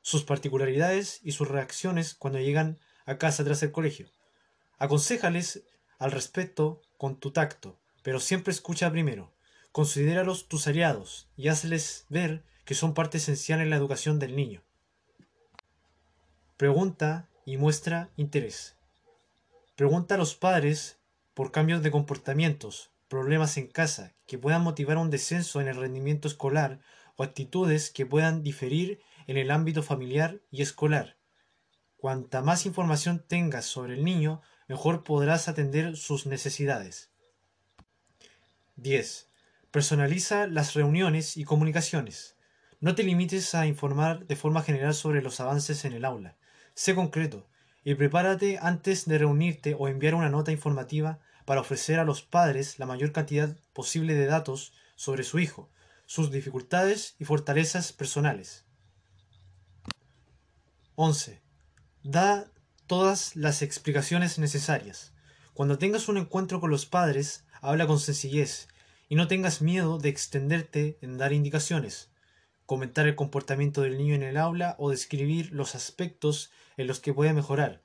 sus 0.00 0.24
particularidades 0.24 1.20
y 1.22 1.32
sus 1.32 1.48
reacciones 1.48 2.14
cuando 2.14 2.38
llegan 2.38 2.78
a 3.04 3.18
casa 3.18 3.44
tras 3.44 3.62
el 3.62 3.70
colegio. 3.70 4.08
Aconsejales 4.78 5.62
al 5.98 6.10
respecto 6.10 6.80
con 6.96 7.20
tu 7.20 7.32
tacto, 7.32 7.78
pero 8.02 8.18
siempre 8.18 8.50
escucha 8.50 8.90
primero. 8.90 9.34
Considéralos 9.72 10.48
tus 10.48 10.66
aliados 10.66 11.28
y 11.36 11.48
hazles 11.48 12.06
ver 12.08 12.50
que 12.64 12.74
son 12.74 12.94
parte 12.94 13.18
esencial 13.18 13.60
en 13.60 13.70
la 13.70 13.76
educación 13.76 14.18
del 14.18 14.36
niño. 14.36 14.62
Pregunta 16.56 17.28
y 17.44 17.56
muestra 17.56 18.10
interés. 18.16 18.76
Pregunta 19.74 20.14
a 20.14 20.18
los 20.18 20.34
padres 20.34 20.98
por 21.34 21.50
cambios 21.50 21.82
de 21.82 21.90
comportamientos, 21.90 22.92
problemas 23.08 23.56
en 23.56 23.66
casa 23.66 24.12
que 24.26 24.38
puedan 24.38 24.62
motivar 24.62 24.96
un 24.96 25.10
descenso 25.10 25.60
en 25.60 25.68
el 25.68 25.76
rendimiento 25.76 26.28
escolar 26.28 26.80
o 27.16 27.22
actitudes 27.22 27.90
que 27.90 28.06
puedan 28.06 28.42
diferir 28.42 29.00
en 29.26 29.36
el 29.36 29.50
ámbito 29.50 29.82
familiar 29.82 30.40
y 30.50 30.62
escolar. 30.62 31.16
Cuanta 31.96 32.42
más 32.42 32.66
información 32.66 33.24
tengas 33.26 33.64
sobre 33.64 33.94
el 33.94 34.04
niño, 34.04 34.42
mejor 34.68 35.04
podrás 35.04 35.48
atender 35.48 35.96
sus 35.96 36.26
necesidades. 36.26 37.10
10. 38.76 39.28
Personaliza 39.70 40.46
las 40.46 40.74
reuniones 40.74 41.36
y 41.36 41.44
comunicaciones. 41.44 42.36
No 42.82 42.96
te 42.96 43.04
limites 43.04 43.54
a 43.54 43.68
informar 43.68 44.26
de 44.26 44.34
forma 44.34 44.60
general 44.60 44.92
sobre 44.92 45.22
los 45.22 45.38
avances 45.38 45.84
en 45.84 45.92
el 45.92 46.04
aula. 46.04 46.34
Sé 46.74 46.96
concreto 46.96 47.46
y 47.84 47.94
prepárate 47.94 48.58
antes 48.60 49.06
de 49.06 49.18
reunirte 49.18 49.76
o 49.78 49.86
enviar 49.86 50.16
una 50.16 50.30
nota 50.30 50.50
informativa 50.50 51.20
para 51.44 51.60
ofrecer 51.60 52.00
a 52.00 52.04
los 52.04 52.22
padres 52.22 52.80
la 52.80 52.86
mayor 52.86 53.12
cantidad 53.12 53.56
posible 53.72 54.14
de 54.14 54.26
datos 54.26 54.72
sobre 54.96 55.22
su 55.22 55.38
hijo, 55.38 55.70
sus 56.06 56.32
dificultades 56.32 57.14
y 57.20 57.24
fortalezas 57.24 57.92
personales. 57.92 58.64
11. 60.96 61.40
Da 62.02 62.50
todas 62.88 63.36
las 63.36 63.62
explicaciones 63.62 64.40
necesarias. 64.40 65.12
Cuando 65.54 65.78
tengas 65.78 66.08
un 66.08 66.16
encuentro 66.16 66.58
con 66.58 66.70
los 66.70 66.84
padres, 66.84 67.44
habla 67.60 67.86
con 67.86 68.00
sencillez 68.00 68.66
y 69.08 69.14
no 69.14 69.28
tengas 69.28 69.62
miedo 69.62 69.98
de 69.98 70.08
extenderte 70.08 70.98
en 71.00 71.16
dar 71.16 71.32
indicaciones 71.32 72.10
comentar 72.66 73.06
el 73.06 73.16
comportamiento 73.16 73.82
del 73.82 73.98
niño 73.98 74.14
en 74.14 74.22
el 74.22 74.36
aula 74.36 74.76
o 74.78 74.90
describir 74.90 75.52
los 75.52 75.74
aspectos 75.74 76.50
en 76.76 76.86
los 76.86 77.00
que 77.00 77.14
puede 77.14 77.32
mejorar. 77.32 77.82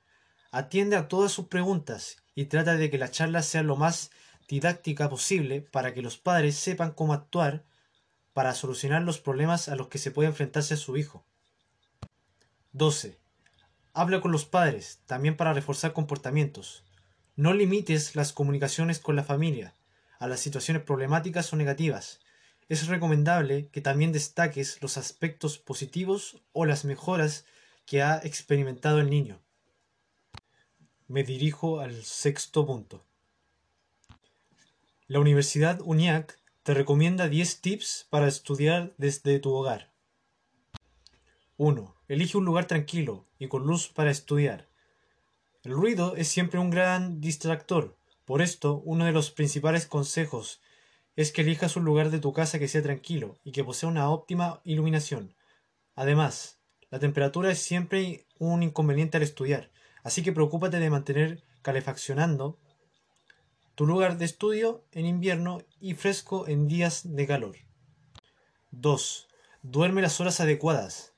Atiende 0.52 0.96
a 0.96 1.08
todas 1.08 1.32
sus 1.32 1.48
preguntas 1.48 2.18
y 2.36 2.46
trata 2.46 2.78
de 2.78 2.90
que 2.90 2.98
la 2.98 3.12
charla 3.12 3.42
sea 3.42 3.64
lo 3.64 3.76
más 3.76 4.12
didáctica 4.48 5.10
posible 5.10 5.62
para 5.62 5.94
que 5.94 6.02
los 6.02 6.18
padres 6.18 6.56
sepan 6.56 6.92
cómo 6.92 7.14
actuar 7.14 7.66
para 8.34 8.54
solucionar 8.54 9.02
los 9.02 9.20
problemas 9.20 9.68
a 9.68 9.76
los 9.76 9.88
que 9.88 9.98
se 9.98 10.12
puede 10.12 10.30
enfrentarse 10.30 10.76
a 10.76 10.78
su 10.78 10.96
hijo. 10.98 11.26
12. 12.74 13.18
Habla 13.94 14.22
con 14.22 14.32
los 14.32 14.46
padres, 14.46 15.02
también 15.08 15.36
para 15.36 15.54
reforzar 15.54 15.94
comportamientos. 15.94 16.84
No 17.36 17.54
limites 17.54 18.16
las 18.16 18.34
comunicaciones 18.34 19.00
con 19.00 19.16
la 19.16 19.24
familia 19.24 19.74
a 20.20 20.28
las 20.28 20.40
situaciones 20.40 20.84
problemáticas 20.84 21.52
o 21.54 21.56
negativas, 21.56 22.20
es 22.70 22.88
recomendable 22.88 23.70
que 23.70 23.82
también 23.82 24.12
destaques 24.12 24.82
los 24.82 24.98
aspectos 24.98 25.58
positivos 25.58 26.42
o 26.52 26.66
las 26.66 26.86
mejoras 26.86 27.46
que 27.86 28.02
ha 28.02 28.18
experimentado 28.18 29.00
el 29.00 29.10
niño. 29.10 29.40
Me 31.08 31.24
dirijo 31.24 31.80
al 31.80 32.04
sexto 32.04 32.66
punto. 32.66 33.06
La 35.08 35.22
Universidad 35.22 35.80
UNIAC 35.82 36.38
te 36.64 36.74
recomienda 36.74 37.30
10 37.30 37.62
tips 37.62 38.08
para 38.10 38.28
estudiar 38.28 38.94
desde 38.98 39.40
tu 39.40 39.54
hogar. 39.54 39.94
1. 41.56 41.96
Elige 42.10 42.38
un 42.38 42.44
lugar 42.44 42.68
tranquilo 42.68 43.26
y 43.40 43.48
con 43.48 43.66
luz 43.66 43.88
para 43.88 44.12
estudiar. 44.12 44.68
El 45.64 45.72
ruido 45.72 46.18
es 46.18 46.28
siempre 46.28 46.60
un 46.60 46.70
gran 46.70 47.22
distractor. 47.22 47.98
Por 48.26 48.42
esto, 48.42 48.82
uno 48.84 49.06
de 49.06 49.14
los 49.14 49.32
principales 49.32 49.86
consejos 49.86 50.60
es 51.18 51.32
que 51.32 51.42
elijas 51.42 51.76
un 51.76 51.84
lugar 51.84 52.12
de 52.12 52.20
tu 52.20 52.32
casa 52.32 52.60
que 52.60 52.68
sea 52.68 52.84
tranquilo 52.84 53.40
y 53.44 53.52
que 53.52 53.64
posea 53.64 53.90
una 53.90 54.10
óptima 54.12 54.62
iluminación. 54.64 55.36
Además, 55.96 56.60
la 56.92 57.00
temperatura 57.00 57.52
es 57.52 57.58
siempre 57.58 58.28
un 58.38 58.62
inconveniente 58.62 59.18
al 59.18 59.24
estudiar, 59.24 59.72
así 60.04 60.22
que 60.22 60.32
preocúpate 60.32 60.80
de 60.80 60.92
mantener 60.92 61.44
calefaccionando 61.64 62.60
tu 63.74 63.88
lugar 63.88 64.20
de 64.20 64.26
estudio 64.26 64.86
en 64.92 65.08
invierno 65.08 65.64
y 65.82 65.96
fresco 65.96 66.48
en 66.48 66.68
días 66.68 67.02
de 67.16 67.26
calor. 67.26 67.56
2. 68.70 69.28
Duerme 69.64 70.04
las 70.04 70.22
horas 70.22 70.40
adecuadas. 70.40 71.14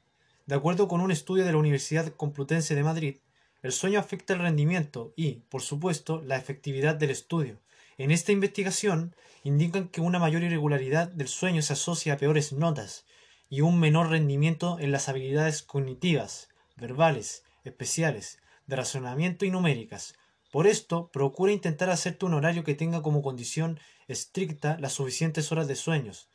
De 0.45 0.55
acuerdo 0.55 0.87
con 0.87 1.01
un 1.01 1.11
estudio 1.11 1.43
de 1.43 1.51
la 1.51 1.57
Universidad 1.57 2.13
Complutense 2.15 2.73
de 2.73 2.83
Madrid, 2.83 3.17
el 3.63 3.73
sueño 3.73 3.99
afecta 3.99 4.33
el 4.33 4.39
rendimiento 4.39 5.13
y, 5.17 5.41
por 5.49 5.61
supuesto, 5.61 6.21
la 6.21 6.37
efectividad 6.37 6.95
del 6.95 7.09
estudio. 7.09 7.59
En 7.99 8.11
esta 8.11 8.31
investigación 8.31 9.13
indican 9.43 9.89
que 9.89 9.99
una 9.99 10.19
mayor 10.19 10.41
irregularidad 10.41 11.09
del 11.09 11.27
sueño 11.27 11.61
se 11.61 11.73
asocia 11.73 12.13
a 12.13 12.17
peores 12.17 12.53
notas 12.53 13.05
y 13.49 13.59
un 13.59 13.77
menor 13.77 14.09
rendimiento 14.09 14.79
en 14.79 14.93
las 14.93 15.09
habilidades 15.09 15.63
cognitivas, 15.63 16.47
verbales, 16.77 17.43
especiales, 17.65 18.39
de 18.67 18.77
razonamiento 18.77 19.43
y 19.43 19.51
numéricas. 19.51 20.13
Por 20.49 20.65
esto, 20.65 21.09
procura 21.11 21.51
intentar 21.51 21.89
hacerte 21.89 22.25
un 22.25 22.35
horario 22.35 22.63
que 22.63 22.73
tenga 22.73 23.01
como 23.01 23.21
condición 23.21 23.81
estricta 24.07 24.77
las 24.79 24.93
suficientes 24.93 25.51
horas 25.51 25.67
de 25.67 25.75
sueños, 25.75 26.29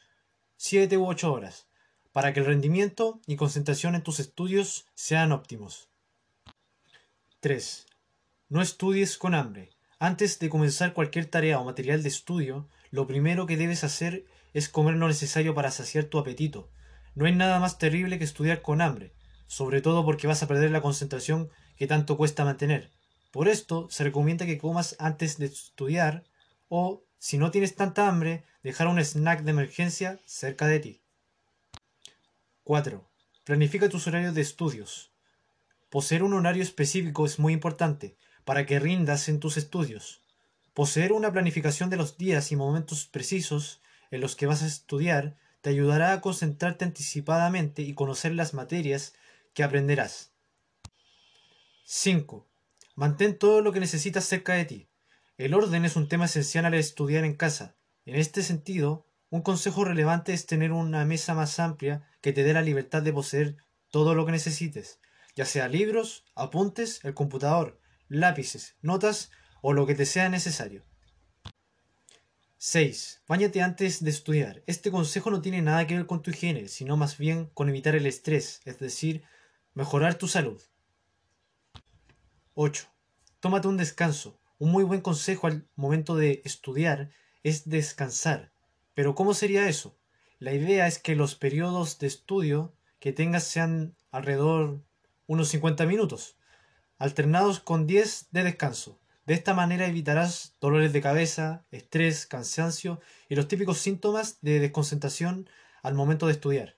7 0.59 0.99
u 0.99 1.07
8 1.07 1.33
horas, 1.33 1.67
para 2.13 2.35
que 2.35 2.41
el 2.41 2.47
rendimiento 2.47 3.23
y 3.27 3.37
concentración 3.37 3.95
en 3.95 4.03
tus 4.03 4.21
estudios 4.21 4.85
sean 4.95 5.33
óptimos. 5.33 5.89
3. 7.41 7.87
No 8.51 8.61
estudies 8.61 9.17
con 9.17 9.33
hambre. 9.35 9.74
Antes 9.99 10.39
de 10.39 10.49
comenzar 10.49 10.93
cualquier 10.93 11.27
tarea 11.27 11.61
o 11.61 11.65
material 11.65 12.03
de 12.03 12.09
estudio, 12.09 12.69
lo 12.91 13.07
primero 13.07 13.47
que 13.47 13.57
debes 13.57 13.85
hacer 13.85 14.25
es 14.53 14.69
comer 14.69 14.97
lo 14.97 15.09
necesario 15.09 15.55
para 15.55 15.71
saciar 15.71 16.05
tu 16.05 16.19
apetito. 16.19 16.69
No 17.15 17.27
hay 17.27 17.35
nada 17.35 17.61
más 17.61 17.79
terrible 17.79 18.19
que 18.19 18.25
estudiar 18.25 18.61
con 18.61 18.81
hambre, 18.81 19.13
sobre 19.47 19.81
todo 19.81 20.05
porque 20.05 20.27
vas 20.27 20.43
a 20.43 20.49
perder 20.49 20.71
la 20.71 20.81
concentración 20.81 21.51
que 21.77 21.87
tanto 21.87 22.17
cuesta 22.17 22.45
mantener. 22.45 22.91
Por 23.31 23.49
esto 23.49 23.89
se 23.91 24.05
recomienda 24.05 24.47
que 24.47 24.59
comas 24.59 24.97
antes 24.99 25.39
de 25.39 25.47
estudiar 25.47 26.25
o, 26.69 27.05
si 27.19 27.39
no 27.39 27.51
tienes 27.51 27.75
tanta 27.75 28.09
hambre, 28.09 28.45
dejar 28.63 28.89
un 28.89 28.99
snack 28.99 29.43
de 29.43 29.51
emergencia 29.51 30.21
cerca 30.25 30.67
de 30.67 30.81
ti. 30.81 31.03
4. 32.65 33.09
Planifica 33.45 33.89
tus 33.89 34.07
horarios 34.07 34.35
de 34.35 34.41
estudios. 34.41 35.13
Poseer 35.91 36.23
un 36.23 36.35
horario 36.35 36.63
específico 36.63 37.27
es 37.27 37.39
muy 37.39 37.53
importante, 37.53 38.17
para 38.45 38.67
que 38.67 38.81
rindas 38.81 39.29
en 39.29 39.41
tus 39.41 39.57
estudios. 39.57 40.23
Poseer 40.75 41.13
una 41.13 41.33
planificación 41.33 41.91
de 41.91 41.97
los 41.97 42.19
días 42.19 42.53
y 42.53 42.57
momentos 42.57 43.07
precisos 43.07 43.81
en 44.11 44.21
los 44.21 44.37
que 44.37 44.47
vas 44.47 44.63
a 44.63 44.67
estudiar 44.67 45.37
te 45.61 45.71
ayudará 45.71 46.13
a 46.13 46.21
concentrarte 46.21 46.85
anticipadamente 46.85 47.83
y 47.83 47.95
conocer 47.95 48.33
las 48.35 48.55
materias 48.55 49.15
que 49.55 49.63
aprenderás. 49.63 50.33
5. 51.85 52.47
Mantén 52.97 53.39
todo 53.39 53.61
lo 53.61 53.73
que 53.73 53.81
necesitas 53.81 54.25
cerca 54.25 54.55
de 54.55 54.65
ti. 54.65 54.89
El 55.37 55.55
orden 55.55 55.85
es 55.85 55.97
un 55.97 56.09
tema 56.09 56.27
esencial 56.27 56.65
al 56.65 56.75
estudiar 56.75 57.25
en 57.25 57.35
casa. 57.35 57.77
En 58.05 58.15
este 58.15 58.43
sentido, 58.43 59.07
un 59.31 59.43
consejo 59.43 59.85
relevante 59.85 60.33
es 60.33 60.47
tener 60.47 60.73
una 60.73 61.05
mesa 61.05 61.35
más 61.35 61.59
amplia 61.59 62.09
que 62.21 62.33
te 62.33 62.43
dé 62.43 62.53
la 62.53 62.63
libertad 62.63 63.03
de 63.03 63.13
poseer 63.13 63.57
todo 63.91 64.15
lo 64.15 64.27
que 64.27 64.33
necesites, 64.33 65.01
ya 65.35 65.45
sea 65.45 65.69
libros, 65.69 66.25
apuntes, 66.35 67.05
el 67.05 67.15
computador, 67.15 67.81
lápices, 68.15 68.77
notas 68.81 69.31
o 69.63 69.73
lo 69.73 69.87
que 69.87 69.95
te 69.95 70.07
sea 70.07 70.29
necesario. 70.29 70.85
6. 72.59 73.23
Báñate 73.29 73.61
antes 73.61 74.03
de 74.03 74.11
estudiar. 74.11 74.63
Este 74.67 74.91
consejo 74.91 75.31
no 75.31 75.43
tiene 75.43 75.61
nada 75.61 75.87
que 75.87 75.97
ver 75.97 76.07
con 76.07 76.23
tu 76.23 76.31
higiene, 76.31 76.69
sino 76.69 76.97
más 76.97 77.19
bien 77.19 77.47
con 77.53 77.69
evitar 77.69 77.95
el 77.95 78.07
estrés, 78.07 78.63
es 78.65 78.79
decir, 78.79 79.23
mejorar 79.75 80.15
tu 80.15 80.29
salud. 80.29 80.63
8. 82.55 82.89
Tómate 83.41 83.69
un 83.69 83.77
descanso. 83.77 84.41
Un 84.59 84.71
muy 84.71 84.85
buen 84.85 85.03
consejo 85.03 85.47
al 85.47 85.69
momento 85.75 86.17
de 86.17 86.41
estudiar 86.45 87.11
es 87.43 87.69
descansar. 87.69 88.53
Pero 88.95 89.15
¿cómo 89.15 89.35
sería 89.35 89.69
eso? 89.69 89.99
La 90.39 90.55
idea 90.55 90.87
es 90.87 90.99
que 90.99 91.17
los 91.17 91.35
periodos 91.35 91.99
de 91.99 92.07
estudio 92.07 92.75
que 92.99 93.13
tengas 93.13 93.45
sean 93.45 93.97
alrededor 94.11 94.83
unos 95.27 95.49
50 95.49 95.85
minutos, 95.87 96.39
alternados 96.99 97.61
con 97.61 97.87
10 97.87 98.29
de 98.31 98.45
descanso. 98.45 98.99
De 99.27 99.35
esta 99.35 99.55
manera 99.55 99.87
evitarás 99.87 100.57
dolores 100.61 100.93
de 100.93 101.01
cabeza, 101.01 101.65
estrés, 101.71 102.27
cansancio 102.27 103.01
y 103.29 103.37
los 103.37 103.49
típicos 103.49 103.79
síntomas 103.79 104.39
de 104.43 104.61
desconcentración 104.61 105.49
al 105.83 105.95
momento 105.95 106.27
de 106.27 106.33
estudiar. 106.33 106.77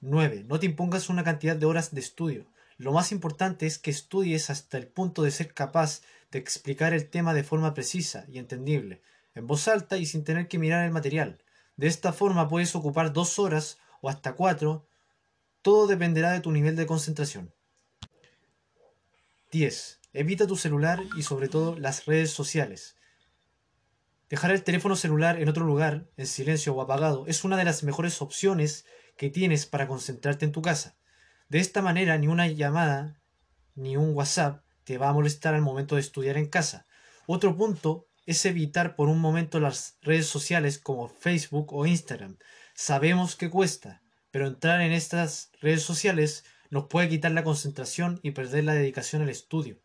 9. 0.00 0.44
No 0.48 0.58
te 0.58 0.66
impongas 0.66 1.08
una 1.08 1.24
cantidad 1.24 1.56
de 1.56 1.66
horas 1.66 1.94
de 1.94 2.00
estudio. 2.00 2.46
Lo 2.78 2.92
más 2.92 3.12
importante 3.12 3.66
es 3.66 3.78
que 3.78 3.90
estudies 3.90 4.50
hasta 4.50 4.78
el 4.78 4.88
punto 4.88 5.22
de 5.22 5.30
ser 5.30 5.52
capaz 5.52 6.00
de 6.30 6.38
explicar 6.38 6.94
el 6.94 7.08
tema 7.10 7.34
de 7.34 7.44
forma 7.44 7.74
precisa 7.74 8.24
y 8.28 8.38
entendible, 8.38 9.02
en 9.34 9.46
voz 9.46 9.68
alta 9.68 9.98
y 9.98 10.06
sin 10.06 10.24
tener 10.24 10.48
que 10.48 10.58
mirar 10.58 10.84
el 10.84 10.90
material. 10.90 11.42
De 11.76 11.86
esta 11.86 12.12
forma 12.12 12.48
puedes 12.48 12.74
ocupar 12.74 13.12
dos 13.12 13.38
horas 13.38 13.78
o 14.00 14.08
hasta 14.08 14.32
cuatro. 14.34 14.86
Todo 15.62 15.86
dependerá 15.86 16.32
de 16.32 16.40
tu 16.40 16.50
nivel 16.50 16.74
de 16.74 16.86
concentración. 16.86 17.52
10. 19.50 20.00
Evita 20.12 20.46
tu 20.46 20.56
celular 20.56 21.02
y 21.16 21.22
sobre 21.22 21.48
todo 21.48 21.76
las 21.76 22.06
redes 22.06 22.30
sociales. 22.30 22.96
Dejar 24.28 24.52
el 24.52 24.62
teléfono 24.62 24.94
celular 24.94 25.40
en 25.40 25.48
otro 25.48 25.64
lugar, 25.64 26.08
en 26.16 26.26
silencio 26.26 26.74
o 26.74 26.80
apagado, 26.80 27.26
es 27.26 27.42
una 27.42 27.56
de 27.56 27.64
las 27.64 27.82
mejores 27.82 28.22
opciones 28.22 28.84
que 29.16 29.28
tienes 29.28 29.66
para 29.66 29.88
concentrarte 29.88 30.44
en 30.44 30.52
tu 30.52 30.62
casa. 30.62 30.96
De 31.48 31.58
esta 31.58 31.82
manera 31.82 32.16
ni 32.16 32.28
una 32.28 32.46
llamada 32.46 33.20
ni 33.74 33.96
un 33.96 34.14
WhatsApp 34.14 34.62
te 34.84 34.98
va 34.98 35.08
a 35.08 35.12
molestar 35.12 35.54
al 35.54 35.62
momento 35.62 35.96
de 35.96 36.00
estudiar 36.02 36.36
en 36.36 36.46
casa. 36.46 36.86
Otro 37.26 37.56
punto 37.56 38.06
es 38.26 38.44
evitar 38.46 38.94
por 38.94 39.08
un 39.08 39.18
momento 39.18 39.58
las 39.58 39.98
redes 40.00 40.26
sociales 40.26 40.78
como 40.78 41.08
Facebook 41.08 41.72
o 41.72 41.86
Instagram. 41.86 42.38
Sabemos 42.74 43.34
que 43.34 43.50
cuesta, 43.50 44.00
pero 44.30 44.46
entrar 44.46 44.80
en 44.80 44.92
estas 44.92 45.50
redes 45.60 45.82
sociales 45.82 46.44
nos 46.70 46.86
puede 46.86 47.08
quitar 47.08 47.32
la 47.32 47.44
concentración 47.44 48.20
y 48.22 48.30
perder 48.30 48.64
la 48.64 48.74
dedicación 48.74 49.22
al 49.22 49.28
estudio. 49.28 49.80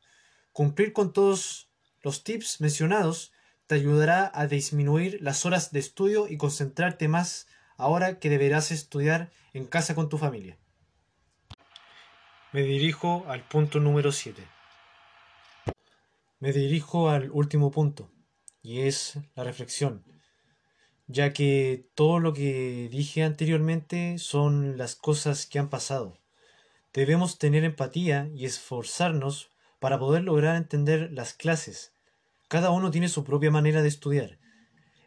Cumplir 0.51 0.93
con 0.93 1.11
todos 1.11 1.69
los 2.01 2.23
tips 2.23 2.61
mencionados 2.61 3.33
te 3.67 3.75
ayudará 3.75 4.31
a 4.33 4.47
disminuir 4.47 5.17
las 5.21 5.45
horas 5.45 5.71
de 5.71 5.79
estudio 5.79 6.27
y 6.29 6.37
concentrarte 6.37 7.07
más 7.07 7.47
ahora 7.77 8.19
que 8.19 8.29
deberás 8.29 8.71
estudiar 8.71 9.31
en 9.53 9.65
casa 9.65 9.95
con 9.95 10.07
tu 10.07 10.17
familia. 10.17 10.57
Me 12.51 12.61
dirijo 12.61 13.25
al 13.27 13.45
punto 13.47 13.79
número 13.79 14.11
7. 14.11 14.41
Me 16.39 16.53
dirijo 16.53 17.09
al 17.09 17.31
último 17.31 17.71
punto, 17.71 18.11
y 18.61 18.81
es 18.81 19.17
la 19.35 19.43
reflexión, 19.43 20.05
ya 21.07 21.33
que 21.33 21.89
todo 21.95 22.19
lo 22.19 22.33
que 22.33 22.87
dije 22.91 23.23
anteriormente 23.23 24.19
son 24.19 24.77
las 24.77 24.95
cosas 24.95 25.47
que 25.47 25.59
han 25.59 25.69
pasado. 25.69 26.19
Debemos 26.95 27.39
tener 27.39 27.65
empatía 27.65 28.29
y 28.33 28.45
esforzarnos 28.45 29.49
para 29.79 29.99
poder 29.99 30.23
lograr 30.23 30.55
entender 30.55 31.11
las 31.11 31.33
clases. 31.33 31.91
Cada 32.47 32.71
uno 32.71 32.89
tiene 32.89 33.09
su 33.09 33.25
propia 33.25 33.51
manera 33.51 33.81
de 33.81 33.89
estudiar. 33.89 34.39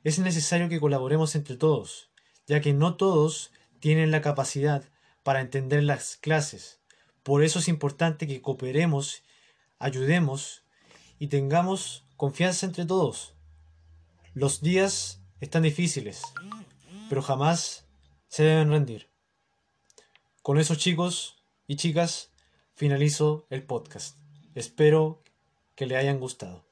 Es 0.05 0.19
necesario 0.19 0.69
que 0.69 0.81
colaboremos 0.81 1.35
entre 1.35 1.57
todos, 1.57 2.11
ya 2.47 2.61
que 2.61 2.75
no 2.75 2.97
todos 2.97 3.53
tienen 3.81 4.11
la 4.11 4.21
capacidad 4.21 4.85
para 5.23 5.41
entender 5.41 5.83
las 5.83 6.19
clases. 6.19 6.79
Por 7.23 7.43
eso 7.43 7.59
es 7.59 7.69
importante 7.69 8.27
que 8.27 8.43
cooperemos, 8.43 9.23
ayudemos 9.79 10.65
y 11.19 11.29
tengamos 11.29 12.05
confianza 12.19 12.67
entre 12.67 12.85
todos. 12.85 13.33
Los 14.35 14.61
días 14.61 15.23
están 15.41 15.63
difíciles, 15.63 16.21
pero 17.09 17.23
jamás 17.23 17.87
se 18.29 18.43
deben 18.43 18.69
rendir. 18.69 19.09
Con 20.43 20.59
eso 20.59 20.75
chicos 20.75 21.38
y 21.69 21.77
chicas 21.77 22.31
finalizo 22.75 23.47
el 23.51 23.63
podcast. 23.63 24.17
Espero 24.55 25.23
que 25.77 25.87
le 25.87 25.97
hayan 25.97 26.19
gustado. 26.19 26.68